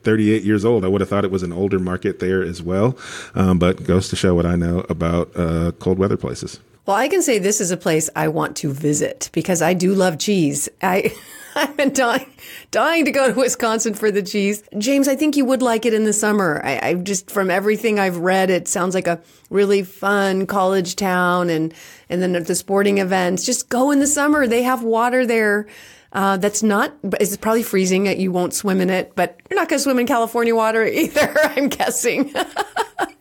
38 0.03 0.43
years 0.43 0.63
old. 0.63 0.85
I 0.85 0.87
would 0.87 1.01
have 1.01 1.09
thought 1.09 1.25
it 1.25 1.31
was 1.31 1.43
an 1.43 1.51
older 1.51 1.77
market 1.77 2.19
there 2.19 2.41
as 2.41 2.61
well, 2.63 2.97
um, 3.35 3.59
but 3.59 3.83
goes 3.83 4.07
to 4.09 4.15
show 4.15 4.33
what 4.33 4.45
I 4.45 4.55
know 4.55 4.85
about 4.89 5.29
uh, 5.35 5.73
cold 5.79 5.99
weather 5.99 6.17
places. 6.17 6.59
Well, 6.85 6.95
I 6.95 7.07
can 7.07 7.21
say 7.21 7.37
this 7.39 7.61
is 7.61 7.71
a 7.71 7.77
place 7.77 8.09
I 8.15 8.29
want 8.29 8.57
to 8.57 8.73
visit 8.73 9.29
because 9.31 9.61
I 9.61 9.73
do 9.73 9.93
love 9.93 10.17
cheese. 10.17 10.69
I 10.81 11.13
I've 11.55 11.75
been 11.75 11.93
dying 11.93 12.31
dying 12.71 13.05
to 13.05 13.11
go 13.11 13.31
to 13.31 13.39
Wisconsin 13.39 13.93
for 13.93 14.11
the 14.11 14.21
cheese. 14.21 14.63
James, 14.77 15.07
I 15.07 15.15
think 15.15 15.35
you 15.35 15.45
would 15.45 15.61
like 15.61 15.85
it 15.85 15.93
in 15.93 16.03
the 16.03 16.13
summer. 16.13 16.61
I, 16.63 16.89
I 16.89 16.93
just 16.93 17.29
from 17.29 17.49
everything 17.49 17.99
I've 17.99 18.17
read, 18.17 18.49
it 18.49 18.67
sounds 18.67 18.95
like 18.95 19.07
a 19.07 19.21
really 19.49 19.83
fun 19.83 20.45
college 20.45 20.95
town, 20.95 21.49
and 21.49 21.73
and 22.09 22.21
then 22.21 22.31
the 22.43 22.55
sporting 22.55 22.99
events. 22.99 23.45
Just 23.45 23.69
go 23.69 23.91
in 23.91 23.99
the 23.99 24.07
summer. 24.07 24.47
They 24.47 24.63
have 24.63 24.83
water 24.83 25.25
there. 25.25 25.67
Uh, 26.11 26.37
that's 26.37 26.63
not, 26.63 26.91
it's 27.19 27.37
probably 27.37 27.61
freezing. 27.61 28.07
You 28.19 28.31
won't 28.31 28.55
swim 28.55 28.81
in 28.81 28.89
it, 28.89 29.13
but 29.15 29.39
you're 29.47 29.59
not 29.59 29.69
going 29.69 29.77
to 29.77 29.83
swim 29.83 29.99
in 29.99 30.07
California 30.07 30.55
water 30.55 30.83
either, 30.87 31.31
I'm 31.39 31.69
guessing. 31.69 32.33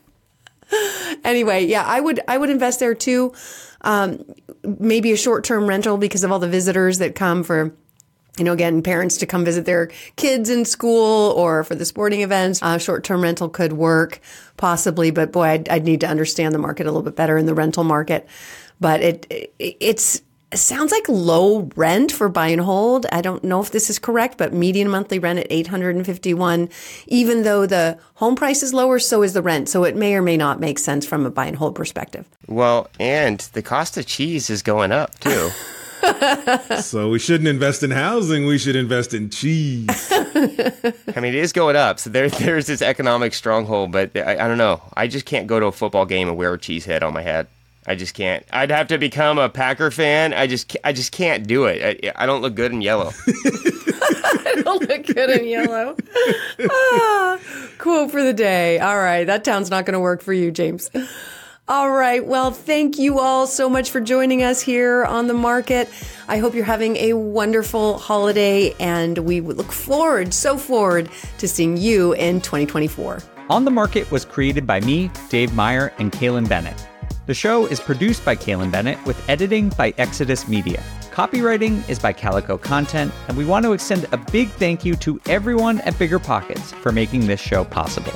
anyway, 1.24 1.64
yeah, 1.64 1.84
I 1.84 2.00
would 2.00 2.20
I 2.28 2.38
would 2.38 2.50
invest 2.50 2.80
there 2.80 2.94
too. 2.94 3.32
Um, 3.82 4.24
maybe 4.64 5.12
a 5.12 5.16
short 5.16 5.44
term 5.44 5.66
rental 5.66 5.98
because 5.98 6.24
of 6.24 6.32
all 6.32 6.38
the 6.38 6.48
visitors 6.48 6.98
that 6.98 7.14
come 7.14 7.44
for 7.44 7.74
you 8.38 8.44
know, 8.44 8.52
again, 8.52 8.82
parents 8.82 9.16
to 9.18 9.26
come 9.26 9.44
visit 9.44 9.64
their 9.64 9.88
kids 10.16 10.48
in 10.48 10.64
school 10.64 11.32
or 11.32 11.64
for 11.64 11.74
the 11.74 11.84
sporting 11.84 12.22
events. 12.22 12.62
Uh, 12.62 12.78
short 12.78 13.04
term 13.04 13.22
rental 13.22 13.48
could 13.48 13.72
work 13.72 14.20
possibly, 14.56 15.10
but 15.10 15.32
boy, 15.32 15.42
I'd, 15.42 15.68
I'd, 15.68 15.84
need 15.84 16.00
to 16.02 16.06
understand 16.06 16.54
the 16.54 16.58
market 16.58 16.84
a 16.84 16.90
little 16.90 17.02
bit 17.02 17.16
better 17.16 17.36
in 17.36 17.46
the 17.46 17.54
rental 17.54 17.84
market. 17.84 18.28
But 18.80 19.02
it, 19.02 19.26
it 19.28 19.54
it's 19.58 20.16
it 20.16 20.22
sounds 20.54 20.92
like 20.92 21.08
low 21.08 21.70
rent 21.76 22.10
for 22.10 22.28
buy 22.28 22.48
and 22.48 22.60
hold. 22.60 23.06
I 23.12 23.20
don't 23.20 23.44
know 23.44 23.60
if 23.60 23.70
this 23.70 23.90
is 23.90 23.98
correct, 23.98 24.38
but 24.38 24.52
median 24.52 24.88
monthly 24.88 25.18
rent 25.18 25.38
at 25.38 25.46
851, 25.50 26.68
even 27.06 27.42
though 27.42 27.66
the 27.66 27.98
home 28.14 28.34
price 28.34 28.62
is 28.62 28.72
lower, 28.72 28.98
so 28.98 29.22
is 29.22 29.34
the 29.34 29.42
rent. 29.42 29.68
So 29.68 29.84
it 29.84 29.96
may 29.96 30.14
or 30.14 30.22
may 30.22 30.36
not 30.36 30.60
make 30.60 30.78
sense 30.78 31.06
from 31.06 31.26
a 31.26 31.30
buy 31.30 31.46
and 31.46 31.56
hold 31.56 31.74
perspective. 31.74 32.26
Well, 32.46 32.88
and 32.98 33.40
the 33.52 33.62
cost 33.62 33.96
of 33.98 34.06
cheese 34.06 34.48
is 34.50 34.62
going 34.62 34.92
up 34.92 35.18
too. 35.18 35.50
so 36.80 37.10
we 37.10 37.18
shouldn't 37.18 37.48
invest 37.48 37.82
in 37.82 37.90
housing. 37.90 38.46
We 38.46 38.58
should 38.58 38.76
invest 38.76 39.12
in 39.14 39.30
cheese. 39.30 40.08
I 40.12 40.92
mean, 41.16 41.34
it 41.34 41.34
is 41.34 41.52
going 41.52 41.76
up. 41.76 41.98
So 41.98 42.10
there, 42.10 42.28
there's 42.30 42.66
this 42.66 42.82
economic 42.82 43.34
stronghold, 43.34 43.92
but 43.92 44.16
I, 44.16 44.44
I 44.44 44.48
don't 44.48 44.58
know. 44.58 44.80
I 44.96 45.08
just 45.08 45.26
can't 45.26 45.46
go 45.46 45.60
to 45.60 45.66
a 45.66 45.72
football 45.72 46.06
game 46.06 46.28
and 46.28 46.36
wear 46.36 46.54
a 46.54 46.58
cheese 46.58 46.84
head 46.84 47.02
on 47.02 47.12
my 47.12 47.22
head. 47.22 47.48
I 47.88 47.94
just 47.94 48.12
can't. 48.12 48.44
I'd 48.52 48.70
have 48.70 48.88
to 48.88 48.98
become 48.98 49.38
a 49.38 49.48
Packer 49.48 49.90
fan. 49.90 50.34
I 50.34 50.46
just, 50.46 50.76
I 50.84 50.92
just 50.92 51.10
can't 51.10 51.46
do 51.46 51.64
it. 51.64 52.04
I, 52.04 52.24
I 52.24 52.26
don't 52.26 52.42
look 52.42 52.54
good 52.54 52.70
in 52.70 52.82
yellow. 52.82 53.12
I 53.26 54.60
don't 54.62 54.86
look 54.86 55.06
good 55.06 55.30
in 55.30 55.48
yellow. 55.48 55.96
ah, 56.70 57.38
quote 57.78 58.10
for 58.10 58.22
the 58.22 58.34
day. 58.34 58.78
All 58.78 58.98
right, 58.98 59.24
that 59.24 59.42
town's 59.42 59.70
not 59.70 59.86
going 59.86 59.94
to 59.94 60.00
work 60.00 60.20
for 60.20 60.34
you, 60.34 60.50
James. 60.50 60.90
All 61.66 61.90
right. 61.90 62.24
Well, 62.24 62.50
thank 62.50 62.98
you 62.98 63.18
all 63.18 63.46
so 63.46 63.68
much 63.68 63.90
for 63.90 64.00
joining 64.00 64.42
us 64.42 64.60
here 64.60 65.04
on 65.04 65.26
the 65.26 65.34
market. 65.34 65.88
I 66.26 66.38
hope 66.38 66.54
you're 66.54 66.64
having 66.64 66.96
a 66.96 67.14
wonderful 67.14 67.98
holiday, 67.98 68.74
and 68.80 69.18
we 69.18 69.40
look 69.40 69.72
forward, 69.72 70.32
so 70.32 70.58
forward, 70.58 71.10
to 71.38 71.48
seeing 71.48 71.78
you 71.78 72.12
in 72.14 72.40
2024. 72.40 73.22
On 73.50 73.64
the 73.64 73.70
Market 73.70 74.10
was 74.10 74.26
created 74.26 74.66
by 74.66 74.80
me, 74.80 75.10
Dave 75.30 75.54
Meyer, 75.54 75.92
and 75.98 76.12
Kailyn 76.12 76.46
Bennett. 76.48 76.86
The 77.28 77.34
show 77.34 77.66
is 77.66 77.78
produced 77.78 78.24
by 78.24 78.36
Kailyn 78.36 78.72
Bennett 78.72 79.04
with 79.04 79.22
editing 79.28 79.68
by 79.68 79.92
Exodus 79.98 80.48
Media. 80.48 80.82
Copywriting 81.10 81.86
is 81.86 81.98
by 81.98 82.10
Calico 82.10 82.56
Content, 82.56 83.12
and 83.28 83.36
we 83.36 83.44
want 83.44 83.66
to 83.66 83.74
extend 83.74 84.06
a 84.12 84.16
big 84.16 84.48
thank 84.52 84.82
you 84.82 84.96
to 84.96 85.20
everyone 85.26 85.82
at 85.82 85.98
Bigger 85.98 86.18
Pockets 86.18 86.72
for 86.72 86.90
making 86.90 87.26
this 87.26 87.38
show 87.38 87.64
possible. 87.64 88.14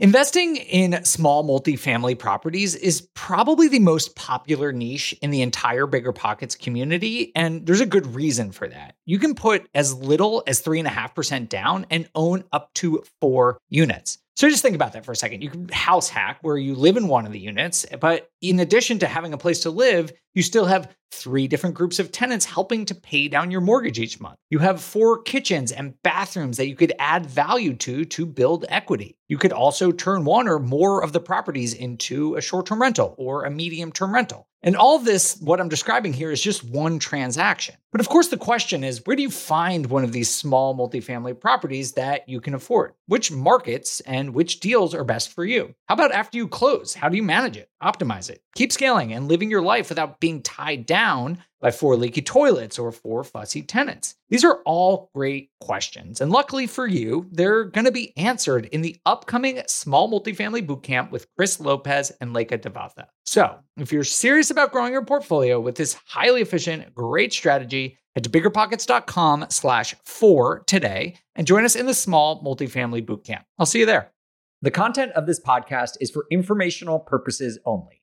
Investing 0.00 0.54
in 0.54 1.04
small 1.04 1.42
multifamily 1.42 2.16
properties 2.16 2.76
is 2.76 3.08
probably 3.14 3.66
the 3.66 3.80
most 3.80 4.14
popular 4.14 4.70
niche 4.70 5.12
in 5.22 5.30
the 5.30 5.42
entire 5.42 5.88
Bigger 5.88 6.12
Pockets 6.12 6.54
community, 6.54 7.32
and 7.34 7.66
there's 7.66 7.80
a 7.80 7.86
good 7.86 8.14
reason 8.14 8.52
for 8.52 8.68
that. 8.68 8.94
You 9.06 9.18
can 9.18 9.34
put 9.34 9.68
as 9.74 9.92
little 9.92 10.44
as 10.46 10.62
3.5% 10.62 11.48
down 11.48 11.84
and 11.90 12.08
own 12.14 12.44
up 12.52 12.72
to 12.74 13.02
four 13.20 13.58
units. 13.70 14.18
So 14.36 14.48
just 14.48 14.62
think 14.62 14.76
about 14.76 14.92
that 14.92 15.04
for 15.04 15.10
a 15.10 15.16
second. 15.16 15.42
You 15.42 15.50
can 15.50 15.68
house 15.70 16.08
hack 16.08 16.38
where 16.42 16.56
you 16.56 16.76
live 16.76 16.96
in 16.96 17.08
one 17.08 17.26
of 17.26 17.32
the 17.32 17.40
units, 17.40 17.84
but 17.98 18.30
in 18.40 18.60
addition 18.60 19.00
to 19.00 19.08
having 19.08 19.32
a 19.32 19.36
place 19.36 19.58
to 19.60 19.70
live, 19.70 20.12
you 20.38 20.42
still 20.44 20.66
have 20.66 20.94
three 21.10 21.48
different 21.48 21.74
groups 21.74 21.98
of 21.98 22.12
tenants 22.12 22.44
helping 22.44 22.84
to 22.84 22.94
pay 22.94 23.26
down 23.26 23.50
your 23.50 23.60
mortgage 23.60 23.98
each 23.98 24.20
month. 24.20 24.36
You 24.50 24.60
have 24.60 24.80
four 24.80 25.20
kitchens 25.22 25.72
and 25.72 26.00
bathrooms 26.04 26.58
that 26.58 26.68
you 26.68 26.76
could 26.76 26.92
add 27.00 27.26
value 27.26 27.74
to 27.74 28.04
to 28.04 28.24
build 28.24 28.64
equity. 28.68 29.16
You 29.26 29.36
could 29.36 29.52
also 29.52 29.90
turn 29.90 30.24
one 30.24 30.46
or 30.46 30.60
more 30.60 31.02
of 31.02 31.12
the 31.12 31.20
properties 31.20 31.74
into 31.74 32.36
a 32.36 32.40
short 32.40 32.66
term 32.66 32.80
rental 32.80 33.16
or 33.18 33.44
a 33.44 33.50
medium 33.50 33.90
term 33.90 34.14
rental. 34.14 34.46
And 34.62 34.76
all 34.76 34.98
this, 34.98 35.38
what 35.40 35.60
I'm 35.60 35.68
describing 35.68 36.12
here, 36.12 36.32
is 36.32 36.42
just 36.42 36.64
one 36.64 36.98
transaction. 36.98 37.76
But 37.92 38.00
of 38.00 38.08
course, 38.08 38.28
the 38.28 38.36
question 38.36 38.82
is 38.82 39.02
where 39.04 39.14
do 39.14 39.22
you 39.22 39.30
find 39.30 39.86
one 39.86 40.02
of 40.02 40.12
these 40.12 40.34
small 40.34 40.76
multifamily 40.76 41.40
properties 41.40 41.92
that 41.92 42.28
you 42.28 42.40
can 42.40 42.54
afford? 42.54 42.92
Which 43.06 43.30
markets 43.30 44.00
and 44.00 44.34
which 44.34 44.60
deals 44.60 44.94
are 44.94 45.04
best 45.04 45.32
for 45.32 45.44
you? 45.44 45.74
How 45.86 45.94
about 45.94 46.12
after 46.12 46.36
you 46.36 46.48
close? 46.48 46.92
How 46.92 47.08
do 47.08 47.16
you 47.16 47.22
manage 47.22 47.56
it, 47.56 47.70
optimize 47.82 48.30
it, 48.30 48.42
keep 48.56 48.72
scaling 48.72 49.12
and 49.12 49.28
living 49.28 49.50
your 49.50 49.62
life 49.62 49.88
without 49.88 50.20
being 50.20 50.27
tied 50.42 50.86
down 50.86 51.38
by 51.60 51.70
four 51.70 51.96
leaky 51.96 52.22
toilets 52.22 52.78
or 52.78 52.92
four 52.92 53.24
fussy 53.24 53.62
tenants? 53.62 54.14
These 54.28 54.44
are 54.44 54.60
all 54.64 55.10
great 55.14 55.50
questions. 55.60 56.20
And 56.20 56.30
luckily 56.30 56.66
for 56.66 56.86
you, 56.86 57.26
they're 57.32 57.64
going 57.64 57.86
to 57.86 57.92
be 57.92 58.16
answered 58.16 58.66
in 58.66 58.82
the 58.82 58.96
upcoming 59.06 59.60
Small 59.66 60.10
Multifamily 60.10 60.66
Bootcamp 60.66 61.10
with 61.10 61.26
Chris 61.36 61.58
Lopez 61.58 62.12
and 62.20 62.32
Leka 62.32 62.58
Devatha. 62.58 63.06
So 63.26 63.58
if 63.76 63.92
you're 63.92 64.04
serious 64.04 64.50
about 64.50 64.72
growing 64.72 64.92
your 64.92 65.04
portfolio 65.04 65.58
with 65.58 65.74
this 65.74 65.96
highly 66.06 66.42
efficient, 66.42 66.94
great 66.94 67.32
strategy, 67.32 67.98
head 68.14 68.24
to 68.24 68.30
biggerpockets.com 68.30 69.46
slash 69.48 69.94
four 70.04 70.62
today 70.66 71.16
and 71.34 71.46
join 71.46 71.64
us 71.64 71.76
in 71.76 71.86
the 71.86 71.94
Small 71.94 72.42
Multifamily 72.44 73.04
Bootcamp. 73.04 73.44
I'll 73.58 73.66
see 73.66 73.80
you 73.80 73.86
there. 73.86 74.12
The 74.60 74.70
content 74.72 75.12
of 75.12 75.26
this 75.26 75.40
podcast 75.40 75.96
is 76.00 76.10
for 76.10 76.26
informational 76.30 76.98
purposes 76.98 77.58
only. 77.64 78.02